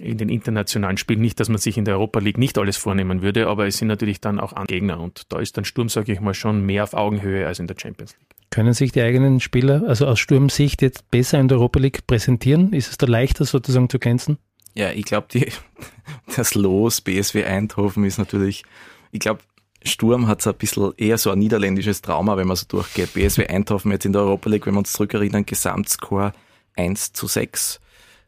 [0.00, 1.20] in den internationalen Spielen.
[1.20, 3.88] Nicht, dass man sich in der Europa League nicht alles vornehmen würde, aber es sind
[3.88, 6.94] natürlich dann auch Gegner und da ist dann Sturm, sage ich mal, schon mehr auf
[6.94, 8.28] Augenhöhe als in der Champions League.
[8.50, 12.72] Können sich die eigenen Spieler, also aus Sturmsicht, jetzt besser in der Europa League präsentieren?
[12.72, 14.38] Ist es da leichter sozusagen zu glänzen?
[14.74, 15.26] Ja, ich glaube,
[16.36, 18.62] das Los BSW Eindhoven ist natürlich,
[19.10, 19.40] ich glaube,
[19.84, 23.14] Sturm hat so ein bisschen eher so ein niederländisches Trauma, wenn man so durchgeht.
[23.14, 26.32] BSW Eindhoven jetzt in der Europa League, wenn wir uns zurückerinnern, Gesamtscore
[26.76, 27.80] 1 zu 6.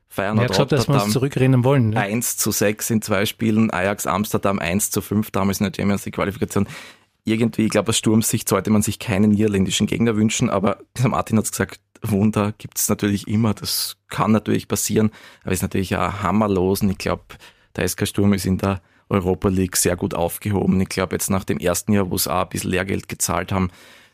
[0.08, 1.90] Feyenoord ja, gesagt, dass wir uns zurückerinnern wollen.
[1.90, 2.00] Ne?
[2.00, 6.04] 1 zu 6 in zwei Spielen, Ajax Amsterdam 1 zu 5 damals in der Champions
[6.04, 6.66] League Qualifikation
[7.24, 11.44] irgendwie, ich glaube, aus Sturmsicht sollte man sich keinen niederländischen Gegner wünschen, aber Martin hat
[11.44, 15.10] es gesagt, Wunder gibt es natürlich immer, das kann natürlich passieren,
[15.42, 17.22] aber ist natürlich auch hammerlos und ich glaube,
[17.76, 20.80] der SK Sturm ist in der Europa League sehr gut aufgehoben.
[20.80, 23.70] Ich glaube, jetzt nach dem ersten Jahr, wo sie auch ein bisschen Lehrgeld gezahlt haben,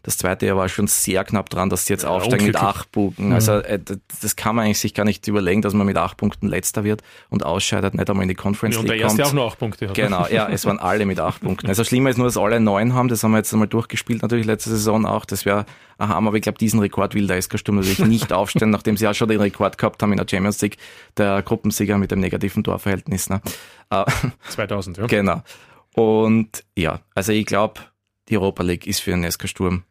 [0.07, 2.93] das zweite Jahr war schon sehr knapp dran, dass sie jetzt ja, aufsteigen mit acht
[2.93, 3.33] Punkten.
[3.33, 3.63] Also mhm.
[3.65, 3.79] äh,
[4.23, 7.03] das kann man eigentlich sich gar nicht überlegen, dass man mit acht Punkten letzter wird
[7.29, 9.31] und ausscheidet, nicht einmal in die Conference ja, und League der erste kommt.
[9.31, 9.89] auch nur acht Punkte.
[9.89, 9.95] Hat.
[9.95, 11.67] Genau, ja, es waren alle mit acht Punkten.
[11.67, 13.09] Also schlimmer ist nur, dass alle neun haben.
[13.09, 15.25] Das haben wir jetzt einmal durchgespielt natürlich letzte Saison auch.
[15.25, 15.67] Das wäre
[15.99, 18.97] ein Hammer, aber ich glaube, diesen Rekord will der SK Sturm natürlich nicht aufstellen, nachdem
[18.97, 20.77] sie ja schon den Rekord gehabt haben in der Champions League,
[21.17, 23.29] der Gruppensieger mit dem negativen Torverhältnis.
[23.29, 23.41] Ne?
[24.51, 25.07] 2000, ja.
[25.07, 25.43] Genau.
[25.95, 27.81] Und ja, also ich glaube,
[28.29, 29.83] die Europa League ist für den SK Sturm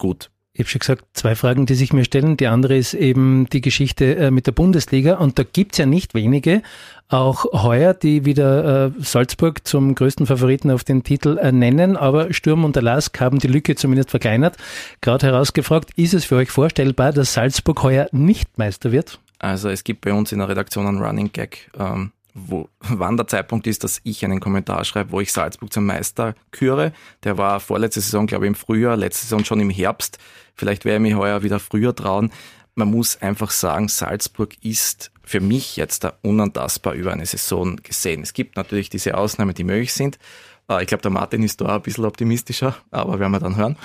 [0.00, 0.30] gut.
[0.52, 2.36] Ich habe schon gesagt, zwei Fragen, die sich mir stellen.
[2.36, 5.14] Die andere ist eben die Geschichte äh, mit der Bundesliga.
[5.14, 6.62] Und da gibt's ja nicht wenige,
[7.08, 11.96] auch heuer, die wieder äh, Salzburg zum größten Favoriten auf den Titel äh, nennen.
[11.96, 14.56] Aber Sturm und der Lask haben die Lücke zumindest verkleinert.
[15.00, 19.20] Gerade herausgefragt, ist es für euch vorstellbar, dass Salzburg heuer nicht Meister wird?
[19.38, 21.70] Also es gibt bei uns in der Redaktion einen Running Gag.
[21.78, 25.86] Ähm, wo, wann der Zeitpunkt ist, dass ich einen Kommentar schreibe, wo ich Salzburg zum
[25.86, 26.92] Meister küre.
[27.24, 30.18] Der war vorletzte Saison, glaube ich, im Frühjahr, letzte Saison schon im Herbst.
[30.54, 32.30] Vielleicht werde ich mich heuer wieder früher trauen.
[32.74, 38.22] Man muss einfach sagen, Salzburg ist für mich jetzt da unantastbar über eine Saison gesehen.
[38.22, 40.18] Es gibt natürlich diese Ausnahmen, die möglich sind.
[40.70, 43.76] Äh, ich glaube, der Martin ist da ein bisschen optimistischer, aber werden wir dann hören.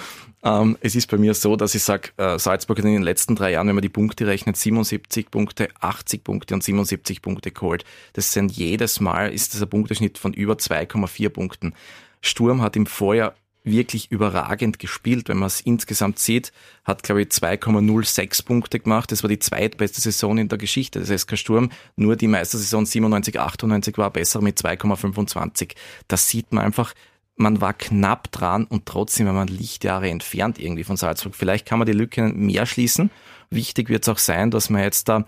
[0.43, 3.35] Ähm, es ist bei mir so, dass ich sage, äh, Salzburg hat in den letzten
[3.35, 7.83] drei Jahren, wenn man die Punkte rechnet, 77 Punkte, 80 Punkte und 77 Punkte geholt.
[8.13, 11.73] Das sind jedes Mal, ist das ein Punkteschnitt von über 2,4 Punkten.
[12.21, 13.33] Sturm hat im Vorjahr
[13.65, 19.11] wirklich überragend gespielt, wenn man es insgesamt sieht, hat glaube ich 2,06 Punkte gemacht.
[19.11, 21.71] Das war die zweitbeste Saison in der Geschichte des SK Sturm.
[21.95, 25.75] Nur die Meistersaison 97, 98 war besser mit 2,25.
[26.07, 26.93] Das sieht man einfach,
[27.35, 31.35] man war knapp dran und trotzdem war man Lichtjahre entfernt irgendwie von Salzburg.
[31.35, 33.09] Vielleicht kann man die Lücke mehr schließen.
[33.49, 35.25] Wichtig wird es auch sein, dass man jetzt da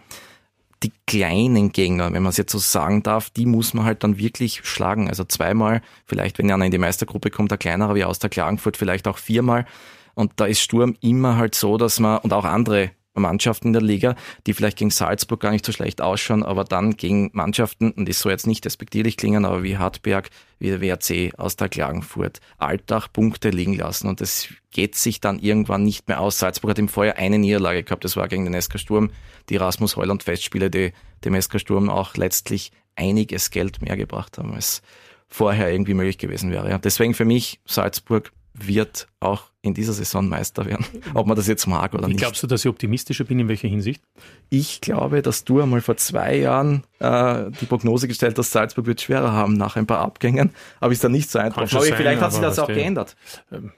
[0.83, 4.17] die kleinen Gegner, wenn man es jetzt so sagen darf, die muss man halt dann
[4.17, 5.09] wirklich schlagen.
[5.09, 8.77] Also zweimal, vielleicht wenn einer in die Meistergruppe kommt, der kleinere wie aus der Klagenfurt,
[8.77, 9.65] vielleicht auch viermal.
[10.13, 13.81] Und da ist Sturm immer halt so, dass man, und auch andere Mannschaften in der
[13.81, 18.07] Liga, die vielleicht gegen Salzburg gar nicht so schlecht ausschauen, aber dann gegen Mannschaften, und
[18.07, 22.39] das soll jetzt nicht despektierlich klingen, aber wie Hartberg, wie der WRC aus der Klagenfurt,
[22.57, 26.39] Alltag Punkte liegen lassen und das geht sich dann irgendwann nicht mehr aus.
[26.39, 29.11] Salzburg hat im Vorjahr eine Niederlage gehabt, das war gegen den SK Sturm,
[29.49, 30.93] die Rasmus Heuland Festspiele, die
[31.23, 34.81] dem SK Sturm auch letztlich einiges Geld mehr gebracht haben, als
[35.27, 36.79] vorher irgendwie möglich gewesen wäre.
[36.79, 41.67] Deswegen für mich Salzburg wird auch in dieser Saison Meister werden, ob man das jetzt
[41.67, 42.19] mag oder Wie nicht.
[42.19, 44.01] Glaubst du, dass ich optimistischer bin, in welcher Hinsicht?
[44.49, 49.01] Ich glaube, dass du einmal vor zwei Jahren äh, die Prognose gestellt hast, Salzburg wird
[49.01, 51.61] schwerer haben nach ein paar Abgängen, aber ist da nicht so einfach.
[51.61, 53.15] Aber vielleicht hat sich das auch geändert.
[53.51, 53.71] Ähm,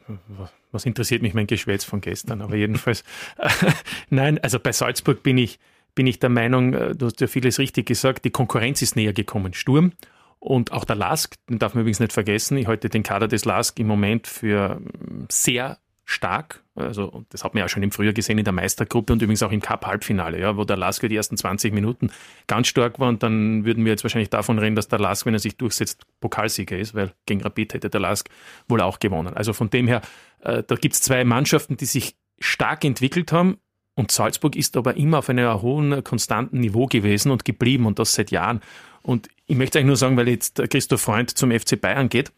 [0.72, 2.42] was interessiert mich mein Geschwätz von gestern?
[2.42, 3.04] Aber jedenfalls,
[4.10, 5.60] nein, also bei Salzburg bin ich,
[5.96, 9.14] bin ich der Meinung, äh, du hast ja vieles richtig gesagt, die Konkurrenz ist näher
[9.14, 9.54] gekommen.
[9.54, 9.94] Sturm
[10.40, 12.58] und auch der LASK, den darf man übrigens nicht vergessen.
[12.58, 16.64] Ich halte den Kader des LASK im Moment für mm, sehr stark.
[16.74, 19.52] Also, das hat man ja schon im Frühjahr gesehen in der Meistergruppe und übrigens auch
[19.52, 22.10] im Cup-Halbfinale, ja, wo der Lask die ersten 20 Minuten
[22.48, 25.36] ganz stark war und dann würden wir jetzt wahrscheinlich davon reden, dass der Lask, wenn
[25.36, 28.30] er sich durchsetzt, Pokalsieger ist, weil gegen Rapid hätte der Lask
[28.68, 29.36] wohl auch gewonnen.
[29.36, 30.02] Also von dem her,
[30.40, 33.60] äh, da gibt es zwei Mannschaften, die sich stark entwickelt haben
[34.00, 38.14] und Salzburg ist aber immer auf einem hohen, konstanten Niveau gewesen und geblieben und das
[38.14, 38.62] seit Jahren.
[39.02, 42.32] Und ich möchte eigentlich nur sagen, weil jetzt Christoph Freund zum FC Bayern geht,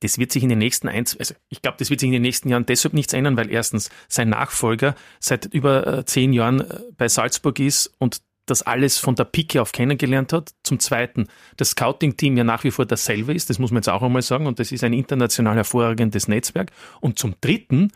[0.00, 2.22] das wird sich in den nächsten eins, also ich glaube, das wird sich in den
[2.22, 6.80] nächsten Jahren deshalb nichts ändern, weil erstens sein Nachfolger seit über äh, zehn Jahren äh,
[6.96, 10.54] bei Salzburg ist und das alles von der Pike auf kennengelernt hat.
[10.62, 11.26] Zum Zweiten,
[11.58, 14.46] das Scouting-Team ja nach wie vor dasselbe ist, das muss man jetzt auch einmal sagen,
[14.46, 16.70] und das ist ein international hervorragendes Netzwerk.
[17.02, 17.92] Und zum Dritten,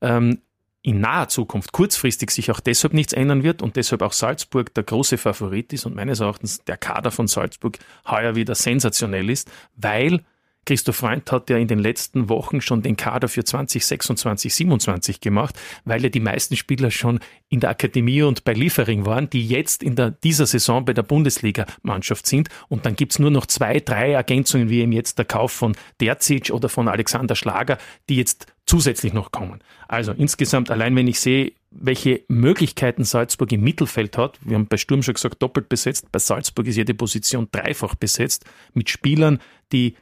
[0.00, 0.38] ähm,
[0.82, 4.82] in naher Zukunft kurzfristig sich auch deshalb nichts ändern wird und deshalb auch Salzburg der
[4.82, 10.24] große Favorit ist und meines Erachtens der Kader von Salzburg heuer wieder sensationell ist, weil
[10.64, 15.58] Christoph Freund hat ja in den letzten Wochen schon den Kader für 2026, 27 gemacht,
[15.84, 19.82] weil ja die meisten Spieler schon in der Akademie und bei Liefering waren, die jetzt
[19.82, 22.48] in der, dieser Saison bei der Bundesliga-Mannschaft sind.
[22.68, 26.50] Und dann gibt's nur noch zwei, drei Ergänzungen, wie eben jetzt der Kauf von Derzic
[26.50, 29.60] oder von Alexander Schlager, die jetzt zusätzlich noch kommen.
[29.88, 34.76] Also insgesamt, allein wenn ich sehe, welche Möglichkeiten Salzburg im Mittelfeld hat, wir haben bei
[34.76, 38.44] Sturm schon gesagt, doppelt besetzt, bei Salzburg ist jede Position dreifach besetzt,
[38.74, 39.40] mit Spielern,
[39.72, 39.96] die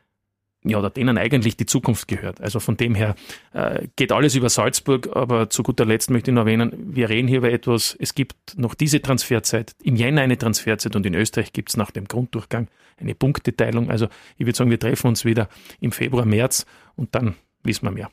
[0.65, 2.41] ja, oder denen eigentlich die Zukunft gehört.
[2.41, 3.15] Also von dem her
[3.53, 7.29] äh, geht alles über Salzburg, aber zu guter Letzt möchte ich noch erwähnen, wir reden
[7.29, 11.53] hier über etwas, es gibt noch diese Transferzeit, im Jänner eine Transferzeit und in Österreich
[11.53, 12.69] gibt es nach dem Grunddurchgang
[12.99, 13.91] eine Punkteteilung.
[13.91, 15.49] Also ich würde sagen, wir treffen uns wieder
[15.81, 18.11] im Februar, März und dann wissen wir mehr.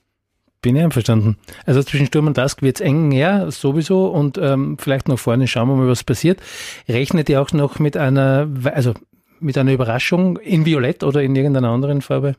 [0.62, 1.38] Bin ich einverstanden.
[1.66, 4.08] Also zwischen Sturm und Dask wird es eng, ja, sowieso.
[4.08, 6.42] Und ähm, vielleicht nach vorne schauen wir mal, was passiert.
[6.90, 8.94] Rechnet ihr auch noch mit einer, also
[9.40, 12.36] mit einer Überraschung in Violett oder in irgendeiner anderen Farbe?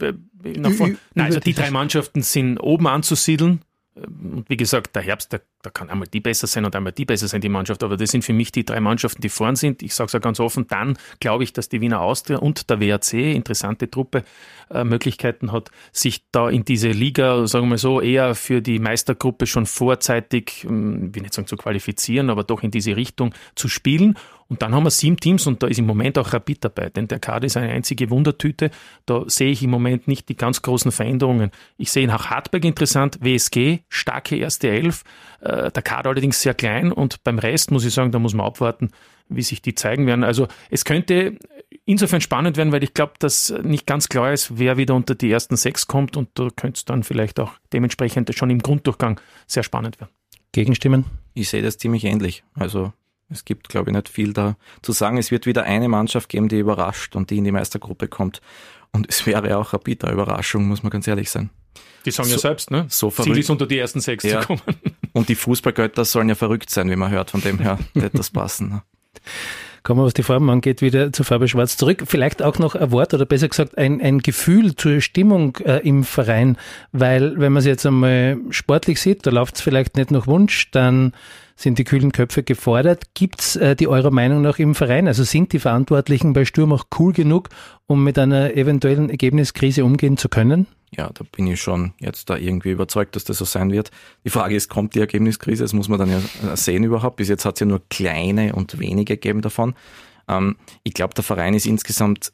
[0.00, 0.12] Äh,
[0.44, 3.62] Nein, also die drei Mannschaften sind oben anzusiedeln.
[3.94, 7.04] Und wie gesagt, der Herbst, da, da kann einmal die besser sein und einmal die
[7.04, 7.82] besser sein, die Mannschaft.
[7.82, 9.82] Aber das sind für mich die drei Mannschaften, die vorn sind.
[9.82, 12.80] Ich sage es auch ganz offen, dann glaube ich, dass die Wiener Austria und der
[12.80, 14.24] WAC, interessante Truppe,
[14.70, 19.46] äh, Möglichkeiten hat, sich da in diese Liga, sagen wir so, eher für die Meistergruppe
[19.46, 23.68] schon vorzeitig, ähm, ich will nicht sagen zu qualifizieren, aber doch in diese Richtung zu
[23.68, 24.16] spielen.
[24.52, 27.08] Und dann haben wir sieben Teams und da ist im Moment auch Rapid dabei, denn
[27.08, 28.70] der Kader ist eine einzige Wundertüte.
[29.06, 31.50] Da sehe ich im Moment nicht die ganz großen Veränderungen.
[31.78, 35.04] Ich sehe auch Hartberg interessant, WSG, starke erste Elf,
[35.40, 38.46] äh, der Kader allerdings sehr klein und beim Rest muss ich sagen, da muss man
[38.46, 38.90] abwarten,
[39.28, 40.24] wie sich die zeigen werden.
[40.24, 41.38] Also es könnte
[41.84, 45.30] insofern spannend werden, weil ich glaube, dass nicht ganz klar ist, wer wieder unter die
[45.30, 49.62] ersten sechs kommt und da könnte es dann vielleicht auch dementsprechend schon im Grunddurchgang sehr
[49.62, 50.12] spannend werden.
[50.52, 51.06] Gegenstimmen?
[51.34, 52.44] Ich sehe das ziemlich ähnlich.
[52.54, 52.92] Also
[53.30, 55.16] es gibt, glaube ich, nicht viel da zu sagen.
[55.16, 58.40] Es wird wieder eine Mannschaft geben, die überrascht und die in die Meistergruppe kommt.
[58.92, 61.48] Und es wäre auch eine bitter Überraschung, muss man ganz ehrlich sein.
[62.04, 62.86] Die sagen so, ja selbst, ne?
[62.88, 63.32] So verrückt.
[63.32, 64.42] Ziel ist unter die ersten sechs ja.
[64.42, 64.60] zu kommen.
[65.12, 67.30] Und die Fußballgötter sollen ja verrückt sein, wie man hört.
[67.30, 68.68] Von dem her wird das passen.
[68.68, 68.82] Ne?
[69.82, 72.04] Kommen wir, was die Farben angeht, wieder zu Farbe Schwarz zurück.
[72.06, 76.04] Vielleicht auch noch ein Wort oder besser gesagt ein, ein Gefühl zur Stimmung äh, im
[76.04, 76.56] Verein,
[76.92, 80.70] weil wenn man es jetzt einmal sportlich sieht, da läuft es vielleicht nicht nach Wunsch,
[80.70, 81.12] dann
[81.56, 83.14] sind die kühlen Köpfe gefordert.
[83.14, 85.08] Gibt's äh, die eurer Meinung nach im Verein?
[85.08, 87.48] Also sind die Verantwortlichen bei Sturm auch cool genug,
[87.86, 90.68] um mit einer eventuellen Ergebniskrise umgehen zu können?
[90.94, 93.90] Ja, da bin ich schon jetzt da irgendwie überzeugt, dass das so sein wird.
[94.24, 95.64] Die Frage ist, kommt die Ergebniskrise?
[95.64, 96.18] Das muss man dann ja
[96.52, 97.16] äh, sehen überhaupt.
[97.16, 99.74] Bis jetzt hat es ja nur kleine und wenige gegeben davon.
[100.28, 102.32] Ähm, ich glaube, der Verein ist insgesamt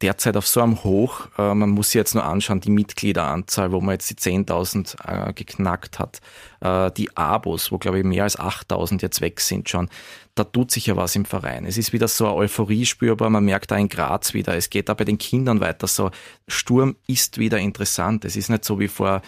[0.00, 1.28] derzeit auf so einem Hoch.
[1.38, 5.32] Äh, man muss sich jetzt nur anschauen, die Mitgliederanzahl, wo man jetzt die 10.000 äh,
[5.32, 6.20] geknackt hat.
[6.60, 9.88] Äh, die Abos, wo glaube ich mehr als 8.000 jetzt weg sind schon.
[10.34, 11.64] Da tut sich ja was im Verein.
[11.64, 13.30] Es ist wieder so eine Euphorie spürbar.
[13.30, 14.56] Man merkt da in Graz wieder.
[14.56, 16.10] Es geht da bei den Kindern weiter so.
[16.48, 18.24] Sturm ist wieder interessant.
[18.24, 19.22] Es ist nicht so wie vor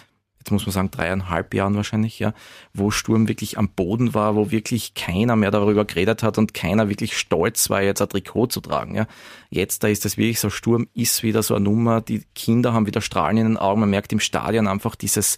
[0.47, 2.33] jetzt muss man sagen, dreieinhalb Jahren wahrscheinlich, ja,
[2.73, 6.89] wo Sturm wirklich am Boden war, wo wirklich keiner mehr darüber geredet hat und keiner
[6.89, 9.07] wirklich stolz war, jetzt ein Trikot zu tragen, ja.
[9.49, 12.87] Jetzt, da ist das wirklich so, Sturm ist wieder so eine Nummer, die Kinder haben
[12.87, 15.37] wieder Strahlen in den Augen, man merkt im Stadion einfach dieses,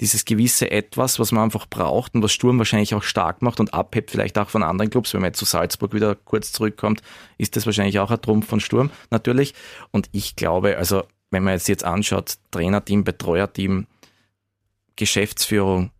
[0.00, 3.74] dieses gewisse Etwas, was man einfach braucht und was Sturm wahrscheinlich auch stark macht und
[3.74, 5.14] abhebt vielleicht auch von anderen Clubs.
[5.14, 7.02] Wenn man jetzt zu Salzburg wieder kurz zurückkommt,
[7.38, 9.54] ist das wahrscheinlich auch ein Trumpf von Sturm, natürlich.
[9.90, 13.86] Und ich glaube, also, wenn man jetzt jetzt anschaut, Trainerteam, Betreuerteam,
[14.96, 15.90] Geschäftsführung,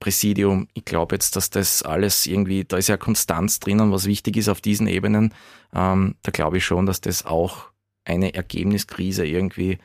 [0.00, 4.36] Präsidium, ich glaube jetzt, dass das alles irgendwie, da ist ja Konstanz drinnen, was wichtig
[4.36, 5.32] ist auf diesen Ebenen.
[5.74, 7.70] Ähm, da glaube ich schon, dass das auch
[8.04, 9.78] eine Ergebniskrise irgendwie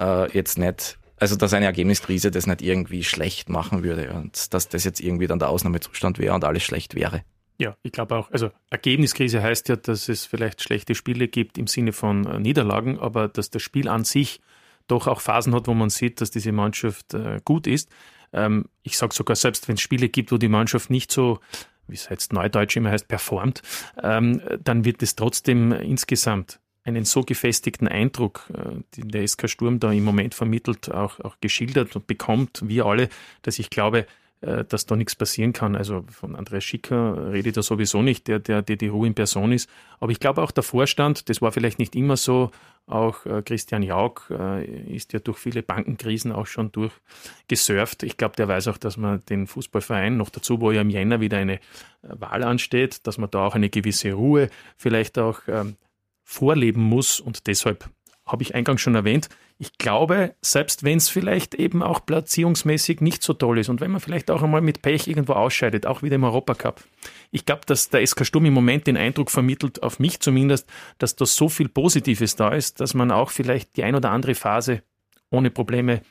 [0.00, 4.68] äh, jetzt nicht, also dass eine Ergebniskrise das nicht irgendwie schlecht machen würde und dass
[4.68, 7.22] das jetzt irgendwie dann der Ausnahmezustand wäre und alles schlecht wäre.
[7.58, 8.30] Ja, ich glaube auch.
[8.30, 12.98] Also Ergebniskrise heißt ja, dass es vielleicht schlechte Spiele gibt im Sinne von äh, Niederlagen,
[12.98, 14.40] aber dass das Spiel an sich
[14.86, 17.90] doch auch Phasen hat, wo man sieht, dass diese Mannschaft äh, gut ist.
[18.32, 21.40] Ähm, ich sage sogar, selbst wenn es Spiele gibt, wo die Mannschaft nicht so,
[21.88, 23.62] wie es jetzt neudeutsch immer heißt, performt,
[24.02, 29.80] ähm, dann wird es trotzdem insgesamt einen so gefestigten Eindruck, äh, den der SK Sturm
[29.80, 33.08] da im Moment vermittelt, auch, auch geschildert und bekommt, wir alle,
[33.42, 34.06] dass ich glaube,
[34.40, 35.76] dass da nichts passieren kann.
[35.76, 39.68] Also von Andreas Schicker rede ich da sowieso nicht, der, der, Ruhe in Person ist.
[39.98, 42.50] Aber ich glaube auch der Vorstand, das war vielleicht nicht immer so,
[42.86, 48.04] auch äh, Christian Jauch äh, ist ja durch viele Bankenkrisen auch schon durchgesurft.
[48.04, 51.20] Ich glaube, der weiß auch, dass man den Fußballverein, noch dazu, wo ja im Jänner
[51.20, 51.58] wieder eine
[52.02, 55.76] Wahl ansteht, dass man da auch eine gewisse Ruhe vielleicht auch ähm,
[56.22, 57.88] vorleben muss und deshalb
[58.26, 59.28] habe ich eingangs schon erwähnt.
[59.58, 63.92] Ich glaube, selbst wenn es vielleicht eben auch platzierungsmäßig nicht so toll ist und wenn
[63.92, 66.82] man vielleicht auch einmal mit Pech irgendwo ausscheidet, auch wieder im Europacup.
[67.30, 71.14] Ich glaube, dass der SK Sturm im Moment den Eindruck vermittelt, auf mich zumindest, dass
[71.14, 74.82] da so viel Positives da ist, dass man auch vielleicht die ein oder andere Phase
[75.30, 76.02] ohne Probleme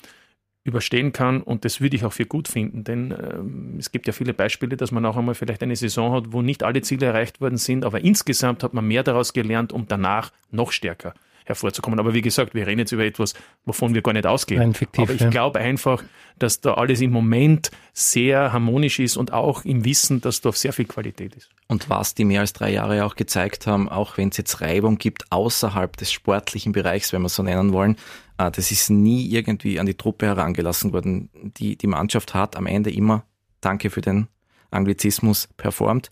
[0.64, 4.14] überstehen kann und das würde ich auch für gut finden, denn ähm, es gibt ja
[4.14, 7.40] viele Beispiele, dass man auch einmal vielleicht eine Saison hat, wo nicht alle Ziele erreicht
[7.40, 11.14] worden sind, aber insgesamt hat man mehr daraus gelernt, um danach noch stärker
[11.46, 12.00] hervorzukommen.
[12.00, 13.34] Aber wie gesagt, wir reden jetzt über etwas,
[13.66, 14.60] wovon wir gar nicht ausgehen.
[14.60, 15.30] Nein, fiktiv, Aber ich ja.
[15.30, 16.04] glaube einfach,
[16.38, 20.74] dass da alles im Moment sehr harmonisch ist und auch im Wissen, dass da sehr
[20.74, 21.50] viel Qualität ist.
[21.68, 24.98] Und was die mehr als drei Jahre auch gezeigt haben, auch wenn es jetzt Reibung
[24.98, 27.96] gibt außerhalb des sportlichen Bereichs, wenn wir es so nennen wollen,
[28.38, 31.30] äh, das ist nie irgendwie an die Truppe herangelassen worden.
[31.58, 33.24] Die, die Mannschaft hat am Ende immer,
[33.62, 34.28] danke für den
[34.72, 36.10] Anglizismus, performt.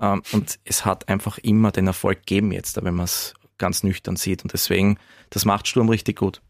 [0.00, 4.16] Ähm, und es hat einfach immer den Erfolg gegeben jetzt, wenn man es ganz nüchtern
[4.16, 4.42] sieht.
[4.42, 4.98] Und deswegen,
[5.30, 6.40] das macht Sturm richtig gut.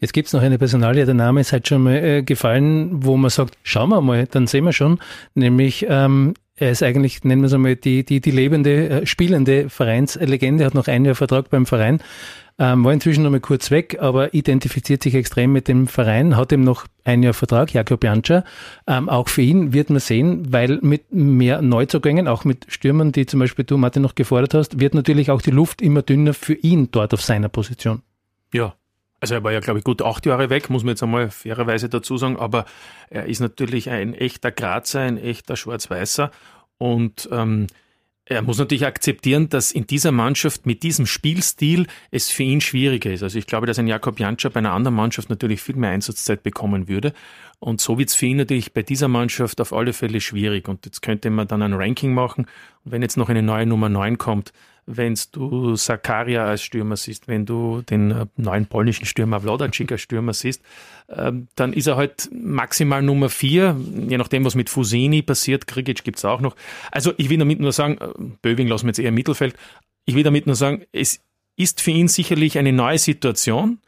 [0.00, 3.16] Jetzt gibt es noch eine Personalie, der Name ist halt schon mal äh, gefallen, wo
[3.16, 5.00] man sagt, schauen wir mal, dann sehen wir schon,
[5.34, 9.70] nämlich ähm, er ist eigentlich, nennen wir es einmal, die, die, die lebende, äh, spielende
[9.70, 12.00] Vereinslegende, hat noch ein Jahr Vertrag beim Verein,
[12.58, 16.50] ähm, war inzwischen noch mal kurz weg, aber identifiziert sich extrem mit dem Verein, hat
[16.50, 18.44] ihm noch ein Jahr Vertrag, Jakob Janscher.
[18.86, 23.26] Ähm, auch für ihn wird man sehen, weil mit mehr Neuzugängen, auch mit Stürmern, die
[23.26, 26.54] zum Beispiel du, Martin, noch gefordert hast, wird natürlich auch die Luft immer dünner für
[26.54, 28.02] ihn dort auf seiner Position.
[28.52, 28.74] Ja,
[29.20, 31.88] also er war ja, glaube ich, gut acht Jahre weg, muss man jetzt einmal fairerweise
[31.88, 32.64] dazu sagen, aber
[33.10, 36.30] er ist natürlich ein echter Grazer, ein echter Schwarz-Weißer
[36.78, 37.66] und ähm,
[38.30, 43.10] er muss natürlich akzeptieren, dass in dieser Mannschaft mit diesem Spielstil es für ihn schwieriger
[43.10, 43.22] ist.
[43.22, 46.42] Also ich glaube, dass ein Jakob Janscher bei einer anderen Mannschaft natürlich viel mehr Einsatzzeit
[46.42, 47.14] bekommen würde.
[47.58, 50.68] Und so wird es für ihn natürlich bei dieser Mannschaft auf alle Fälle schwierig.
[50.68, 52.46] Und jetzt könnte man dann ein Ranking machen.
[52.84, 54.52] Und wenn jetzt noch eine neue Nummer 9 kommt,
[54.90, 60.00] wenn du Sakaria als Stürmer siehst, wenn du den äh, neuen polnischen Stürmer Wlodacik als
[60.00, 60.62] Stürmer siehst,
[61.10, 63.76] ähm, dann ist er halt maximal Nummer vier,
[64.08, 65.66] je nachdem, was mit Fusini passiert.
[65.66, 66.56] Krigic gibt's auch noch.
[66.90, 68.08] Also ich will damit nur sagen, äh,
[68.42, 69.54] Böving lassen wir jetzt eher im Mittelfeld.
[70.06, 71.20] Ich will damit nur sagen, es
[71.56, 73.78] ist für ihn sicherlich eine neue Situation.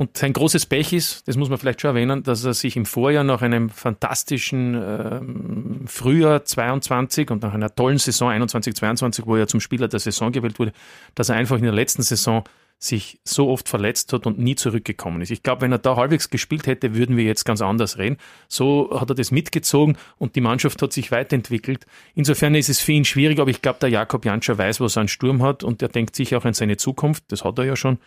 [0.00, 2.86] Und sein großes Pech ist, das muss man vielleicht schon erwähnen, dass er sich im
[2.86, 9.34] Vorjahr nach einem fantastischen ähm, Frühjahr 22 und nach einer tollen Saison 21, 22, wo
[9.34, 10.72] er zum Spieler der Saison gewählt wurde,
[11.16, 12.44] dass er einfach in der letzten Saison
[12.78, 15.32] sich so oft verletzt hat und nie zurückgekommen ist.
[15.32, 18.18] Ich glaube, wenn er da halbwegs gespielt hätte, würden wir jetzt ganz anders reden.
[18.46, 21.86] So hat er das mitgezogen und die Mannschaft hat sich weiterentwickelt.
[22.14, 25.00] Insofern ist es für ihn schwierig, aber ich glaube, der Jakob Janscher weiß, was er
[25.00, 27.24] an Sturm hat und er denkt sich auch an seine Zukunft.
[27.28, 27.98] Das hat er ja schon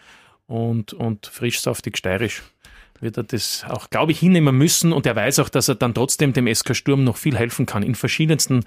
[0.51, 2.43] und, und frisch, saftig, steirisch
[2.99, 4.93] wird er das auch, glaube ich, hinnehmen müssen.
[4.93, 7.83] Und er weiß auch, dass er dann trotzdem dem SK Sturm noch viel helfen kann.
[7.83, 8.63] In verschiedensten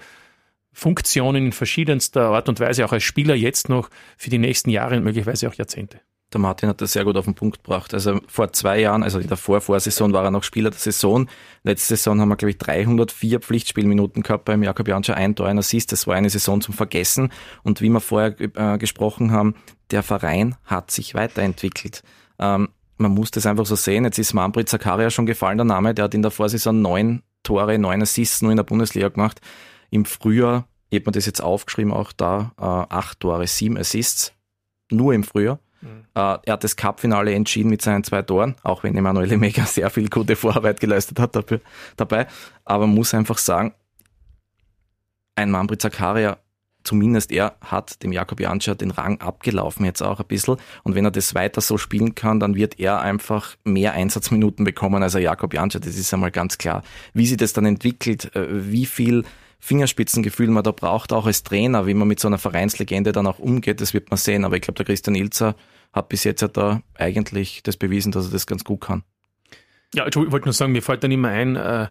[0.73, 4.97] Funktionen, in verschiedenster Art und Weise, auch als Spieler jetzt noch für die nächsten Jahre
[4.97, 6.01] und möglicherweise auch Jahrzehnte.
[6.35, 7.93] Der Martin hat das sehr gut auf den Punkt gebracht.
[7.93, 11.29] Also vor zwei Jahren, also in der Vorvorsaison war er noch Spieler der Saison.
[11.63, 15.57] Letzte Saison haben wir, glaube ich, 304 Pflichtspielminuten gehabt beim Jakob Janscher, ein Tor, ein
[15.57, 15.93] Assist.
[15.93, 17.31] Das war eine Saison zum Vergessen.
[17.63, 19.55] Und wie wir vorher äh, gesprochen haben,
[19.91, 22.03] der Verein hat sich weiterentwickelt.
[22.37, 22.67] Ähm,
[22.97, 24.03] man muss das einfach so sehen.
[24.03, 25.93] Jetzt ist Manfred Zakaria schon gefallen, der Name.
[25.93, 29.39] Der hat in der Vorsaison neun Tore, neun Assists nur in der Bundesliga gemacht.
[29.89, 34.33] Im Frühjahr, ich habe mir das jetzt aufgeschrieben, auch da äh, acht Tore, sieben Assists.
[34.91, 35.59] Nur im Frühjahr.
[35.85, 36.05] Mhm.
[36.13, 40.09] Er hat das Cup-Finale entschieden mit seinen zwei Toren, auch wenn Emanuele Mega sehr viel
[40.09, 41.61] gute Vorarbeit geleistet hat dafür,
[41.97, 42.27] dabei.
[42.63, 43.73] Aber man muss einfach sagen,
[45.35, 46.37] ein Manfred Zakaria
[46.85, 50.57] zumindest er hat dem Jakob Janscher den Rang abgelaufen jetzt auch ein bisschen.
[50.83, 55.03] Und wenn er das weiter so spielen kann, dann wird er einfach mehr Einsatzminuten bekommen
[55.03, 55.79] als er Jakob Janscher.
[55.79, 56.83] Das ist einmal ganz klar.
[57.13, 59.23] Wie sich das dann entwickelt, äh, wie viel
[59.59, 63.39] Fingerspitzengefühl man da braucht, auch als Trainer, wie man mit so einer Vereinslegende dann auch
[63.39, 64.45] umgeht, das wird man sehen.
[64.45, 65.55] Aber ich glaube, der Christian Ilzer
[65.93, 69.03] hat bis jetzt ja da eigentlich das bewiesen, dass er das ganz gut kann.
[69.93, 71.87] Ja, ich wollte nur sagen, mir fällt dann immer ein, äh,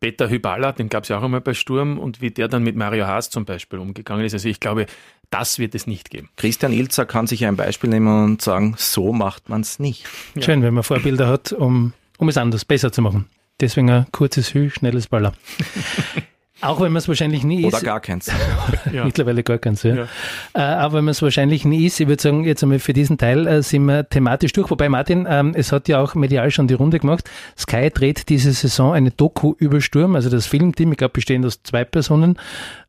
[0.00, 2.76] Peter Hyballa, den gab es ja auch einmal bei Sturm und wie der dann mit
[2.76, 4.34] Mario Haas zum Beispiel umgegangen ist.
[4.34, 4.86] Also ich glaube,
[5.30, 6.28] das wird es nicht geben.
[6.36, 10.04] Christian Ilzer kann sich ein Beispiel nehmen und sagen, so macht man es nicht.
[10.34, 10.42] Ja.
[10.42, 13.30] Schön, wenn man Vorbilder hat, um, um es anders, besser zu machen.
[13.60, 15.32] Deswegen ein kurzes Hü, schnelles Baller.
[16.62, 17.74] Auch wenn man es wahrscheinlich nie ist.
[17.74, 18.30] Oder gar keins.
[18.92, 19.04] ja.
[19.04, 19.94] Mittlerweile gar keins, ja.
[19.94, 20.06] ja.
[20.54, 23.18] Äh, auch wenn man es wahrscheinlich nie ist, ich würde sagen, jetzt einmal für diesen
[23.18, 24.70] Teil äh, sind wir thematisch durch.
[24.70, 27.28] Wobei, Martin, ähm, es hat ja auch medial schon die Runde gemacht.
[27.58, 31.62] Sky dreht diese Saison eine Doku über Sturm, also das Filmteam, ich glaube, bestehend aus
[31.62, 32.38] zwei Personen,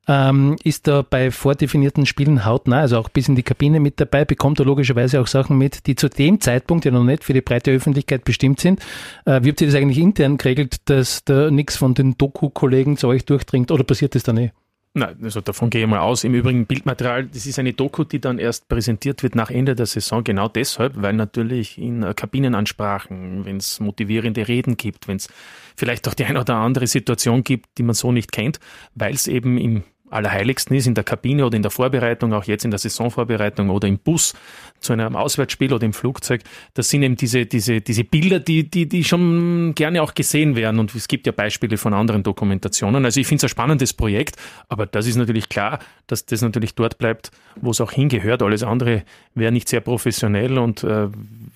[0.08, 4.26] ähm, ist da bei vordefinierten Spielen hautnah, also auch bis in die Kabine mit dabei,
[4.26, 7.42] bekommt er logischerweise auch Sachen mit, die zu dem Zeitpunkt ja noch nicht für die
[7.42, 8.80] breite Öffentlichkeit bestimmt sind.
[9.26, 13.08] Äh, wie habt ihr das eigentlich intern geregelt, dass da nichts von den Doku-Kollegen zu
[13.08, 14.52] euch durchdringt oder passiert das dann eh?
[14.96, 16.24] Nein, also davon gehe ich mal aus.
[16.24, 19.88] Im Übrigen Bildmaterial, das ist eine Doku, die dann erst präsentiert wird nach Ende der
[19.88, 25.30] Saison, genau deshalb, weil natürlich in äh, Kabinenansprachen, wenn es motivierende Reden gibt, wenn es
[25.76, 28.60] vielleicht auch die eine oder andere Situation gibt, die man so nicht kennt,
[28.94, 29.84] weil es eben im
[30.14, 33.88] Allerheiligsten ist, in der Kabine oder in der Vorbereitung, auch jetzt in der Saisonvorbereitung oder
[33.88, 34.34] im Bus
[34.80, 36.42] zu einem Auswärtsspiel oder im Flugzeug,
[36.74, 40.80] das sind eben diese, diese, diese Bilder, die, die, die schon gerne auch gesehen werden.
[40.80, 43.06] Und es gibt ja Beispiele von anderen Dokumentationen.
[43.06, 44.36] Also ich finde es ein spannendes Projekt,
[44.68, 48.44] aber das ist natürlich klar, dass das natürlich dort bleibt, wo es auch hingehört.
[48.44, 49.04] Alles andere
[49.36, 51.08] wäre nicht sehr professionell und äh,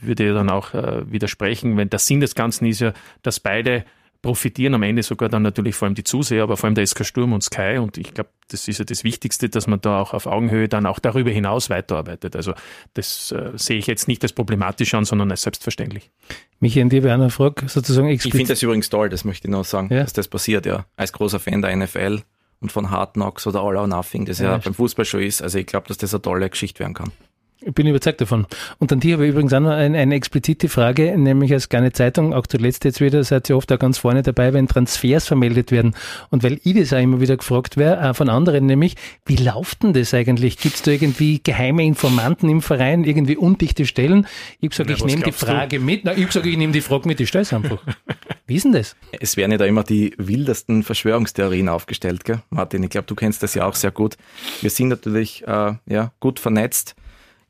[0.02, 2.94] würde dann auch äh, widersprechen, wenn der Sinn des Ganzen ist ja,
[3.24, 3.84] dass beide
[4.22, 7.06] profitieren am Ende sogar dann natürlich vor allem die Zuseher, aber vor allem der SK
[7.06, 7.78] Sturm und Sky.
[7.78, 10.86] Und ich glaube, das ist ja das Wichtigste, dass man da auch auf Augenhöhe dann
[10.86, 12.36] auch darüber hinaus weiterarbeitet.
[12.36, 12.54] Also
[12.94, 16.12] das äh, sehe ich jetzt nicht als problematisch an, sondern als selbstverständlich.
[16.60, 18.34] Michael, an dir wäre eine Frage sozusagen explizit.
[18.34, 20.04] Ich finde das übrigens toll, das möchte ich noch sagen, ja?
[20.04, 20.86] dass das passiert, ja.
[20.96, 22.22] Als großer Fan der NFL
[22.60, 25.42] und von Hard Knocks oder All or Nothing, das ja, ja beim Fußball schon ist.
[25.42, 27.12] Also ich glaube, dass das eine tolle Geschichte werden kann.
[27.60, 28.46] Ich bin überzeugt davon.
[28.78, 31.92] Und an dich habe ich übrigens auch noch eine, eine explizite Frage, nämlich als kleine
[31.92, 35.72] Zeitung, auch zuletzt jetzt wieder, seid ihr oft auch ganz vorne dabei, wenn Transfers vermeldet
[35.72, 35.96] werden.
[36.30, 38.96] Und weil ich das auch immer wieder gefragt wäre, von anderen nämlich,
[39.26, 40.60] wie läuft denn das eigentlich?
[40.60, 44.28] Gibt es da irgendwie geheime Informanten im Verein, irgendwie undichte Stellen?
[44.62, 45.84] Ich sage, ich nehme die Frage du?
[45.84, 46.06] mit.
[46.06, 47.80] Na, ich sage, ich nehme die Frage mit, ich stelle es einfach.
[48.46, 48.96] Wie ist denn das?
[49.20, 52.44] Es werden ja da immer die wildesten Verschwörungstheorien aufgestellt, gell?
[52.52, 54.16] Martin, ich glaube, du kennst das ja auch sehr gut.
[54.62, 56.96] Wir sind natürlich äh, ja, gut vernetzt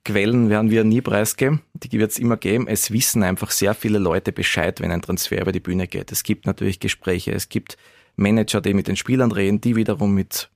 [0.03, 2.67] Quellen werden wir nie preisgeben, die wird es immer geben.
[2.67, 6.11] Es wissen einfach sehr viele Leute Bescheid, wenn ein Transfer über die Bühne geht.
[6.11, 7.77] Es gibt natürlich Gespräche, es gibt
[8.15, 10.49] Manager, die mit den Spielern reden, die wiederum mit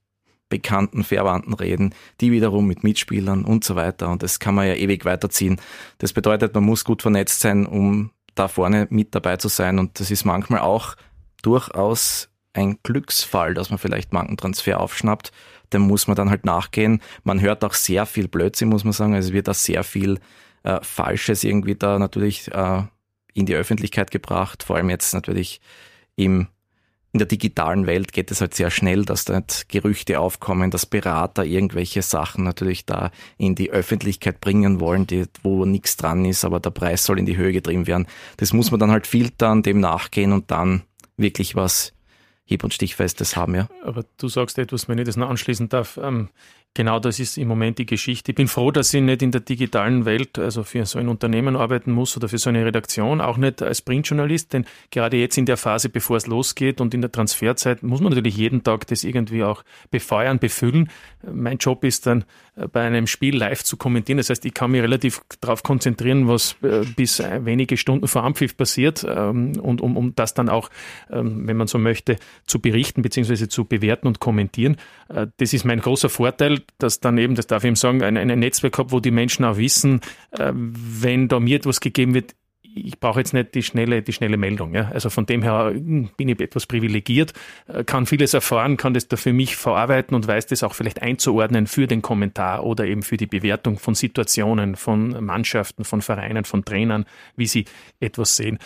[0.50, 4.10] bekannten Verwandten reden, die wiederum mit Mitspielern und so weiter.
[4.10, 5.60] Und das kann man ja ewig weiterziehen.
[5.98, 9.80] Das bedeutet, man muss gut vernetzt sein, um da vorne mit dabei zu sein.
[9.80, 10.96] Und das ist manchmal auch
[11.42, 15.32] durchaus ein Glücksfall, dass man vielleicht manchen Transfer aufschnappt
[15.74, 17.02] dem muss man dann halt nachgehen.
[17.24, 19.14] Man hört auch sehr viel Blödsinn, muss man sagen.
[19.14, 20.20] Also es wird da sehr viel
[20.64, 22.84] äh, Falsches irgendwie da natürlich äh,
[23.34, 24.64] in die Öffentlichkeit gebracht.
[24.64, 25.62] Vor allem jetzt natürlich
[26.16, 26.48] im
[27.14, 31.44] in der digitalen Welt geht es halt sehr schnell, dass da Gerüchte aufkommen, dass Berater
[31.44, 36.62] irgendwelche Sachen natürlich da in die Öffentlichkeit bringen wollen, die, wo nichts dran ist, aber
[36.62, 38.08] der Preis soll in die Höhe getrieben werden.
[38.38, 40.84] Das muss man dann halt filtern, dem nachgehen und dann
[41.18, 41.92] wirklich was
[42.52, 43.70] hieb- und stichfestes haben, ja.
[43.84, 45.98] Aber du sagst etwas, wenn ich das noch anschließen darf.
[46.02, 46.30] Ähm,
[46.74, 48.32] Genau das ist im Moment die Geschichte.
[48.32, 51.58] Ich bin froh, dass ich nicht in der digitalen Welt, also für so ein Unternehmen
[51.58, 55.46] arbeiten muss oder für so eine Redaktion, auch nicht als Printjournalist, denn gerade jetzt in
[55.46, 59.04] der Phase, bevor es losgeht und in der Transferzeit, muss man natürlich jeden Tag das
[59.04, 60.90] irgendwie auch befeuern, befüllen.
[61.30, 62.24] Mein Job ist dann
[62.56, 64.18] äh, bei einem Spiel live zu kommentieren.
[64.18, 68.56] Das heißt, ich kann mich relativ darauf konzentrieren, was äh, bis wenige Stunden vor Ampfiff
[68.56, 70.70] passiert ähm, und um, um das dann auch,
[71.10, 72.16] ähm, wenn man so möchte,
[72.48, 73.50] zu berichten bzw.
[73.50, 74.78] zu bewerten und kommentieren.
[75.10, 78.18] Äh, das ist mein großer Vorteil dass dann eben, das darf ich ihm sagen, ein,
[78.18, 80.02] ein Netzwerk habe, wo die Menschen auch wissen,
[80.32, 82.36] äh, wenn da mir etwas gegeben wird,
[82.74, 84.74] ich brauche jetzt nicht die schnelle, die schnelle Meldung.
[84.74, 84.90] Ja?
[84.94, 87.34] Also von dem her hm, bin ich etwas privilegiert,
[87.68, 91.02] äh, kann vieles erfahren, kann das da für mich verarbeiten und weiß das auch vielleicht
[91.02, 96.46] einzuordnen für den Kommentar oder eben für die Bewertung von Situationen, von Mannschaften, von Vereinen,
[96.46, 97.06] von Trainern,
[97.36, 97.66] wie sie
[98.00, 98.60] etwas sehen.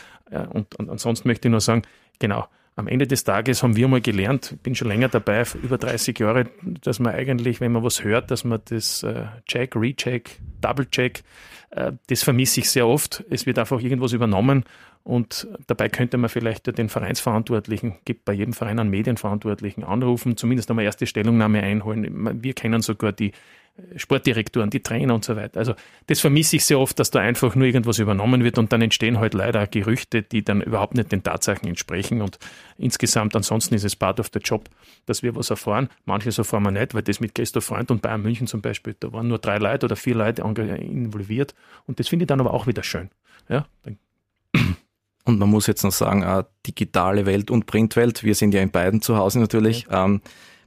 [0.49, 1.83] Und, und ansonsten möchte ich nur sagen,
[2.19, 6.19] genau, am Ende des Tages haben wir mal gelernt, bin schon länger dabei, über 30
[6.19, 6.47] Jahre,
[6.81, 11.23] dass man eigentlich, wenn man was hört, dass man das äh, Check, Recheck, Double Check,
[11.71, 13.23] äh, das vermisse ich sehr oft.
[13.29, 14.65] Es wird einfach irgendwas übernommen
[15.03, 20.69] und dabei könnte man vielleicht den Vereinsverantwortlichen, gibt bei jedem Verein einen Medienverantwortlichen anrufen, zumindest
[20.69, 22.41] einmal erste Stellungnahme einholen.
[22.43, 23.31] Wir kennen sogar die
[23.97, 25.59] Sportdirektoren, die Trainer und so weiter.
[25.59, 25.75] Also
[26.07, 29.19] das vermisse ich sehr oft, dass da einfach nur irgendwas übernommen wird und dann entstehen
[29.19, 32.21] halt leider Gerüchte, die dann überhaupt nicht den Tatsachen entsprechen.
[32.21, 32.39] Und
[32.77, 34.69] insgesamt ansonsten ist es part of the job,
[35.05, 35.89] dass wir was erfahren.
[36.05, 39.11] Manches erfahren wir nicht, weil das mit Christoph Freund und Bayern München zum Beispiel, da
[39.11, 41.53] waren nur drei Leute oder vier Leute involviert.
[41.85, 43.09] Und das finde ich dann aber auch wieder schön.
[43.49, 43.67] Ja,
[45.25, 49.01] und man muss jetzt noch sagen, digitale Welt und Printwelt, wir sind ja in beiden
[49.01, 49.87] zu Hause natürlich.
[49.89, 50.05] Ja.
[50.05, 50.21] Ähm,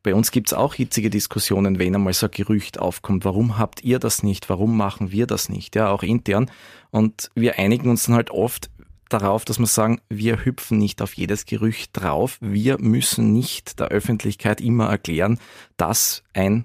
[0.09, 3.27] bei uns gibt's auch hitzige Diskussionen, wenn einmal so ein Gerücht aufkommt.
[3.27, 4.49] Warum habt ihr das nicht?
[4.49, 5.77] Warum machen wir das nicht?
[5.77, 6.51] Ja, auch intern.
[6.91, 8.71] Und wir einigen uns dann halt oft
[9.11, 12.39] darauf, dass wir sagen, wir hüpfen nicht auf jedes Gerücht drauf.
[12.41, 15.39] Wir müssen nicht der Öffentlichkeit immer erklären,
[15.77, 16.65] dass ein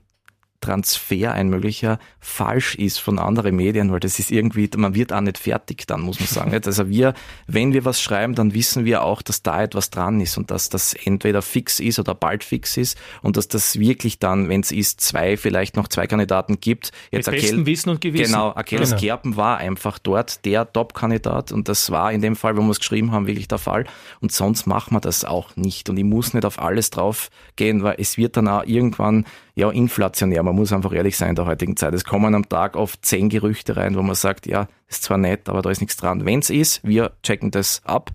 [0.64, 5.20] Transfer, ein möglicher falsch ist von anderen Medien, weil das ist irgendwie, man wird auch
[5.20, 6.58] nicht fertig dann, muss man sagen.
[6.66, 7.14] Also wir,
[7.48, 10.70] wenn wir was schreiben, dann wissen wir auch, dass da etwas dran ist und dass
[10.70, 14.72] das entweder fix ist oder bald fix ist und dass das wirklich dann, wenn es
[14.72, 16.94] ist, zwei, vielleicht noch zwei Kandidaten gibt.
[17.12, 18.32] Jetzt Mit bestem Wissen und Gewissen.
[18.32, 19.02] Genau, Akeles genau.
[19.02, 22.80] Kerpen war einfach dort der Top-Kandidat und das war in dem Fall, wo wir es
[22.80, 23.86] geschrieben haben, wirklich der Fall.
[24.22, 25.90] Und sonst machen wir das auch nicht.
[25.90, 29.26] Und ich muss nicht auf alles drauf gehen, weil es wird dann auch irgendwann
[29.56, 30.44] ja inflationär.
[30.44, 31.94] Man muss einfach ehrlich sein in der heutigen Zeit.
[31.94, 35.50] Es kommen am Tag oft zehn Gerüchte rein, wo man sagt, ja, ist zwar nett,
[35.50, 36.26] aber da ist nichts dran.
[36.26, 38.12] Wenn es ist, wir checken das ab.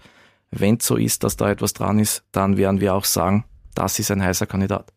[0.51, 3.99] Wenn es so ist, dass da etwas dran ist, dann werden wir auch sagen, das
[3.99, 4.93] ist ein heißer Kandidat.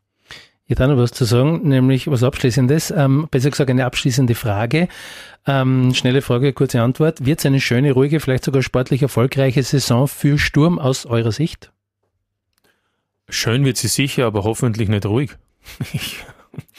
[0.66, 4.88] Ich habe noch was zu sagen, nämlich was Abschließendes, ähm, besser gesagt eine abschließende Frage.
[5.46, 7.26] Ähm, schnelle Frage, kurze Antwort.
[7.26, 11.74] Wird es eine schöne, ruhige, vielleicht sogar sportlich erfolgreiche Saison für Sturm aus eurer Sicht?
[13.28, 15.32] Schön wird sie sicher, aber hoffentlich nicht ruhig.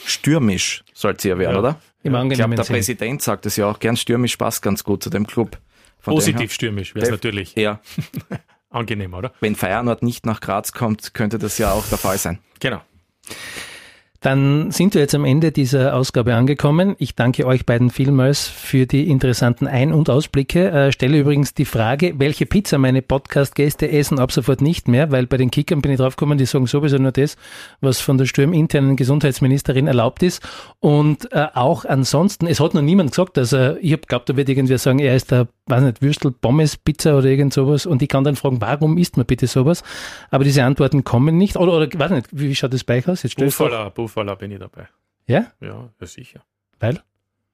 [0.05, 1.59] stürmisch soll sie ja werden, ja.
[1.59, 1.81] oder?
[2.03, 2.75] Im ich glaube, der Sinn.
[2.75, 5.59] Präsident sagt es ja auch gern, stürmisch passt ganz gut zu dem Club.
[6.01, 7.55] Von Positiv stürmisch wäre es natürlich.
[7.55, 7.81] Ja.
[8.71, 9.33] Angenehm, oder?
[9.41, 12.39] Wenn Feyenoord nicht nach Graz kommt, könnte das ja auch der Fall sein.
[12.59, 12.81] Genau.
[14.23, 16.95] Dann sind wir jetzt am Ende dieser Ausgabe angekommen.
[16.99, 20.71] Ich danke euch beiden vielmals für die interessanten Ein- und Ausblicke.
[20.71, 25.27] Äh, stelle übrigens die Frage, welche Pizza meine Podcast-Gäste essen ab sofort nicht mehr, weil
[25.27, 27.37] bei den Kickern bin ich draufgekommen, die sagen sowieso nur das,
[27.81, 30.41] was von der sturminternen Gesundheitsministerin erlaubt ist.
[30.79, 34.49] Und äh, auch ansonsten, es hat noch niemand gesagt, er, ich habe glaubt, da wird
[34.49, 37.87] irgendwer sagen, er ist der, weiß nicht, Würstel, Pommes, Pizza oder irgend sowas.
[37.87, 39.83] Und ich kann dann fragen, warum isst man bitte sowas?
[40.31, 41.57] Aber diese Antworten kommen nicht.
[41.57, 43.23] Oder, oder weiß nicht, wie schaut das bei euch aus?
[43.23, 44.89] Jetzt Buffalo, Buffalo bin ich dabei.
[45.27, 45.47] Ja?
[45.61, 46.43] Ja, ja sicher.
[46.81, 47.01] Weil?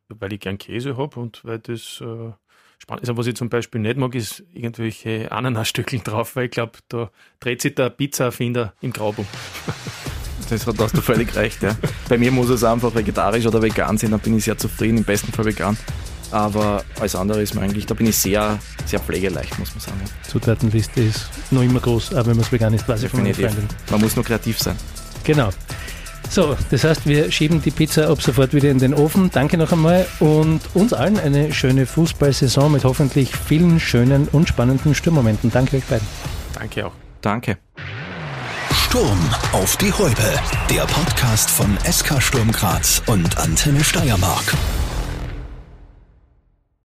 [0.09, 2.33] Weil ich gern Käse habe und weil das äh,
[2.79, 3.17] spannend ist.
[3.17, 7.61] Was ich zum Beispiel nicht mag, ist irgendwelche Ananasstückchen drauf, weil ich glaube, da dreht
[7.61, 9.27] sich der Pizza-Erfinder im Grab um.
[10.49, 11.77] Das hat, hast du völlig recht, ja.
[12.09, 15.05] Bei mir muss es einfach vegetarisch oder vegan sein, dann bin ich sehr zufrieden, im
[15.05, 15.77] besten Fall vegan.
[16.31, 20.01] Aber alles andere ist mir eigentlich, da bin ich sehr, sehr pflegeleicht, muss man sagen.
[20.29, 24.15] Zutatenliste ist noch immer groß, aber wenn man es vegan ist, quasi von Man muss
[24.15, 24.77] nur kreativ sein.
[25.25, 25.51] Genau.
[26.31, 29.31] So, das heißt, wir schieben die Pizza ab sofort wieder in den Ofen.
[29.31, 34.95] Danke noch einmal und uns allen eine schöne Fußballsaison mit hoffentlich vielen schönen und spannenden
[34.95, 35.51] Stürmmomenten.
[35.51, 36.07] Danke euch beiden.
[36.53, 36.93] Danke auch.
[37.23, 37.57] Danke.
[38.89, 39.19] Sturm
[39.53, 40.39] auf die Häupe.
[40.71, 44.55] Der Podcast von SK Sturm Graz und Antenne Steiermark.